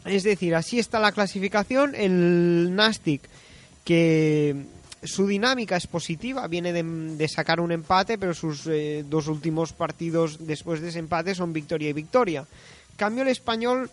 Es 0.06 0.24
decir, 0.24 0.56
así 0.56 0.80
está 0.80 1.00
la 1.00 1.12
clasificación. 1.12 1.96
El 1.96 2.76
Nastic, 2.76 3.22
que 3.84 4.66
su 5.04 5.28
dinámica 5.28 5.76
es 5.76 5.88
positiva, 5.88 6.48
viene 6.48 6.72
de, 6.72 7.28
sacar 7.28 7.60
un 7.60 7.72
empate, 7.72 8.18
pero 8.18 8.34
sus 8.34 8.68
eh, 8.68 9.04
dos 9.08 9.28
últimos 9.28 9.74
partidos 9.74 10.46
después 10.46 10.82
de 10.82 10.90
ese 10.90 11.00
empate 11.00 11.36
son 11.36 11.52
victoria 11.52 11.90
y 11.90 11.94
victoria. 11.94 12.46
Cambio 12.96 13.24
el 13.24 13.30
español, 13.30 13.90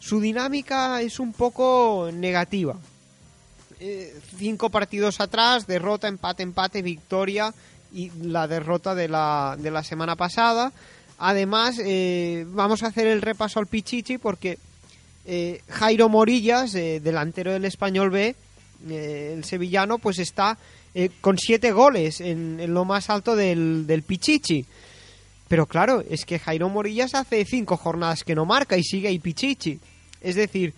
su 0.00 0.20
dinámica 0.20 1.00
es 1.00 1.20
un 1.20 1.32
poco 1.32 2.10
negativa 2.12 2.76
eh, 3.80 4.12
cinco 4.36 4.70
partidos 4.70 5.20
atrás, 5.20 5.68
derrota, 5.68 6.08
empate, 6.08 6.42
empate, 6.42 6.82
victoria 6.82 7.54
y 7.92 8.10
la 8.22 8.48
derrota 8.48 8.94
de 8.96 9.08
la, 9.08 9.56
de 9.56 9.70
la 9.70 9.84
semana 9.84 10.16
pasada. 10.16 10.72
Además, 11.18 11.76
eh, 11.78 12.44
vamos 12.48 12.82
a 12.82 12.88
hacer 12.88 13.06
el 13.06 13.22
repaso 13.22 13.60
al 13.60 13.68
Pichichi 13.68 14.18
porque 14.18 14.58
eh, 15.26 15.62
Jairo 15.68 16.08
Morillas, 16.08 16.72
delantero 16.72 17.52
del 17.52 17.64
Español 17.64 18.10
B, 18.10 18.34
el 18.88 19.44
sevillano, 19.44 19.98
pues 19.98 20.18
está 20.18 20.58
con 21.20 21.38
siete 21.38 21.70
goles 21.70 22.20
en, 22.20 22.72
lo 22.74 22.84
más 22.84 23.10
alto 23.10 23.36
del, 23.36 23.86
del 23.86 24.02
Pichichi. 24.02 24.64
Pero 25.46 25.66
claro, 25.66 26.02
es 26.08 26.24
que 26.24 26.38
Jairo 26.38 26.68
Morillas 26.68 27.14
hace 27.14 27.44
cinco 27.44 27.76
jornadas 27.76 28.24
que 28.24 28.34
no 28.34 28.44
marca 28.44 28.76
y 28.76 28.82
sigue 28.82 29.08
ahí 29.08 29.18
Pichichi. 29.18 29.78
Es 30.20 30.34
decir, 30.34 30.74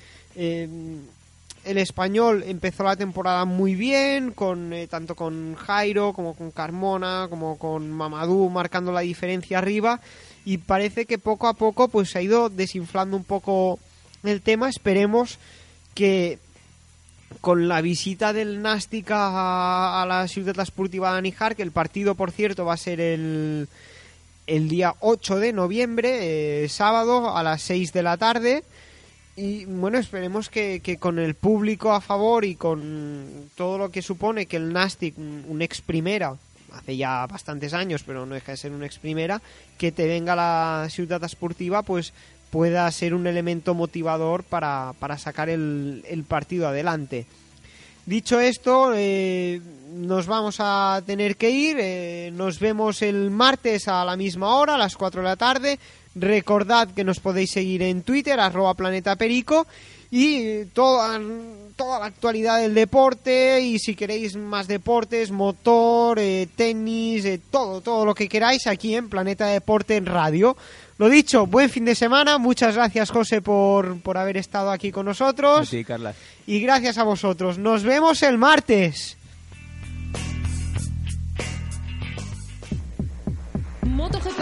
el 1.64 1.78
español 1.78 2.44
empezó 2.46 2.84
la 2.84 2.96
temporada 2.96 3.44
muy 3.44 3.74
bien, 3.74 4.32
con 4.32 4.72
eh, 4.72 4.86
tanto 4.86 5.14
con 5.14 5.54
Jairo 5.54 6.12
como 6.12 6.34
con 6.34 6.50
Carmona, 6.50 7.26
como 7.28 7.58
con 7.58 7.90
Mamadou 7.90 8.48
marcando 8.48 8.92
la 8.92 9.00
diferencia 9.00 9.58
arriba 9.58 10.00
y 10.44 10.58
parece 10.58 11.04
que 11.04 11.18
poco 11.18 11.48
a 11.48 11.54
poco 11.54 11.88
pues 11.88 12.10
se 12.10 12.18
ha 12.18 12.22
ido 12.22 12.48
desinflando 12.48 13.16
un 13.16 13.24
poco 13.24 13.78
el 14.22 14.40
tema. 14.40 14.68
Esperemos 14.68 15.38
que 15.94 16.38
con 17.40 17.68
la 17.68 17.80
visita 17.80 18.32
del 18.32 18.62
Nástica 18.62 20.02
a, 20.02 20.06
la 20.06 20.26
ciudad 20.28 20.58
esportiva 20.58 21.14
de 21.14 21.22
Níjar, 21.22 21.56
que 21.56 21.62
el 21.62 21.72
partido 21.72 22.14
por 22.14 22.30
cierto 22.30 22.64
va 22.64 22.74
a 22.74 22.78
ser 22.78 23.00
el, 23.00 23.68
el 24.46 24.68
día 24.68 24.94
8 25.00 25.38
de 25.38 25.52
noviembre, 25.52 26.64
eh, 26.64 26.68
sábado 26.68 27.36
a 27.36 27.42
las 27.42 27.62
6 27.62 27.92
de 27.92 28.02
la 28.02 28.16
tarde 28.16 28.64
y 29.40 29.64
bueno, 29.64 29.96
esperemos 29.96 30.50
que, 30.50 30.98
con 31.00 31.18
el 31.18 31.34
público 31.34 31.92
a 31.92 32.02
favor 32.02 32.44
y 32.44 32.56
con 32.56 33.48
todo 33.54 33.78
lo 33.78 33.90
que 33.90 34.02
supone 34.02 34.44
que 34.44 34.58
el 34.58 34.70
Nastic, 34.70 35.16
un, 35.16 35.62
ex 35.62 35.80
primera, 35.80 36.36
hace 36.72 36.96
ya 36.98 37.26
bastantes 37.26 37.72
años, 37.72 38.02
pero 38.04 38.26
no 38.26 38.34
deja 38.34 38.52
de 38.52 38.58
ser 38.58 38.72
un 38.72 38.84
ex 38.84 38.98
primera, 38.98 39.40
que 39.78 39.92
te 39.92 40.06
venga 40.06 40.36
la 40.36 40.86
ciudad 40.90 41.24
esportiva, 41.24 41.82
pues 41.82 42.12
pueda 42.50 42.90
ser 42.90 43.14
un 43.14 43.26
elemento 43.26 43.74
motivador 43.74 44.44
para, 44.44 44.92
para 44.98 45.16
sacar 45.16 45.48
el, 45.48 46.04
el 46.06 46.24
partido 46.24 46.68
adelante. 46.68 47.24
Dicho 48.04 48.40
esto, 48.40 48.92
eh, 48.94 49.60
nos 49.94 50.26
vamos 50.26 50.56
a 50.58 51.02
tener 51.06 51.36
que 51.36 51.50
ir. 51.50 51.76
eh, 51.80 52.30
nos 52.34 52.58
vemos 52.58 53.02
el 53.02 53.30
martes 53.30 53.88
a 53.88 54.04
la 54.04 54.16
misma 54.16 54.54
hora, 54.56 54.74
a 54.74 54.78
las 54.78 54.96
4 54.96 55.22
de 55.22 55.28
la 55.28 55.36
tarde. 55.36 55.78
Recordad 56.14 56.88
que 56.88 57.04
nos 57.04 57.20
podéis 57.20 57.52
seguir 57.52 57.82
en 57.82 58.02
Twitter, 58.02 58.40
arroba 58.40 58.74
Planeta 58.74 59.16
Perico. 59.16 59.66
Y 60.12 60.64
toda, 60.66 61.20
toda 61.76 62.00
la 62.00 62.06
actualidad 62.06 62.60
del 62.60 62.74
deporte. 62.74 63.60
Y 63.60 63.78
si 63.78 63.94
queréis 63.94 64.34
más 64.34 64.66
deportes, 64.66 65.30
motor, 65.30 66.18
eh, 66.18 66.48
tenis, 66.56 67.24
eh, 67.24 67.40
todo, 67.50 67.80
todo 67.80 68.04
lo 68.04 68.14
que 68.14 68.28
queráis 68.28 68.66
aquí 68.66 68.96
en 68.96 69.08
Planeta 69.08 69.46
Deporte 69.46 69.96
en 69.96 70.06
Radio. 70.06 70.56
Lo 70.98 71.08
dicho, 71.08 71.46
buen 71.46 71.70
fin 71.70 71.84
de 71.84 71.94
semana. 71.94 72.38
Muchas 72.38 72.74
gracias, 72.74 73.10
José, 73.10 73.40
por, 73.40 74.00
por 74.00 74.18
haber 74.18 74.36
estado 74.36 74.70
aquí 74.70 74.90
con 74.90 75.06
nosotros. 75.06 75.68
Sí, 75.68 75.84
Carla. 75.84 76.12
Y 76.46 76.60
gracias 76.60 76.98
a 76.98 77.04
vosotros. 77.04 77.56
Nos 77.56 77.84
vemos 77.84 78.22
el 78.22 78.36
martes. 78.36 79.16
MotoGP, 83.86 84.40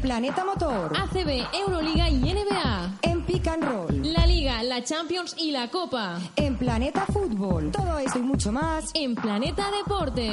Planeta 0.00 0.44
Motor, 0.44 0.92
ACB, 0.96 1.46
Euroliga 1.52 2.08
y 2.08 2.20
NBA, 2.20 2.98
en 3.02 3.24
Pick 3.24 3.48
and 3.48 3.64
Roll, 3.64 4.12
la 4.12 4.26
Liga, 4.26 4.62
la 4.62 4.82
Champions 4.82 5.34
y 5.38 5.50
la 5.50 5.68
Copa, 5.68 6.18
en 6.36 6.56
Planeta 6.56 7.04
Fútbol, 7.06 7.70
todo 7.72 7.98
esto 7.98 8.18
y 8.18 8.22
mucho 8.22 8.52
más 8.52 8.90
en 8.94 9.14
Planeta 9.14 9.70
Deporte. 9.70 10.30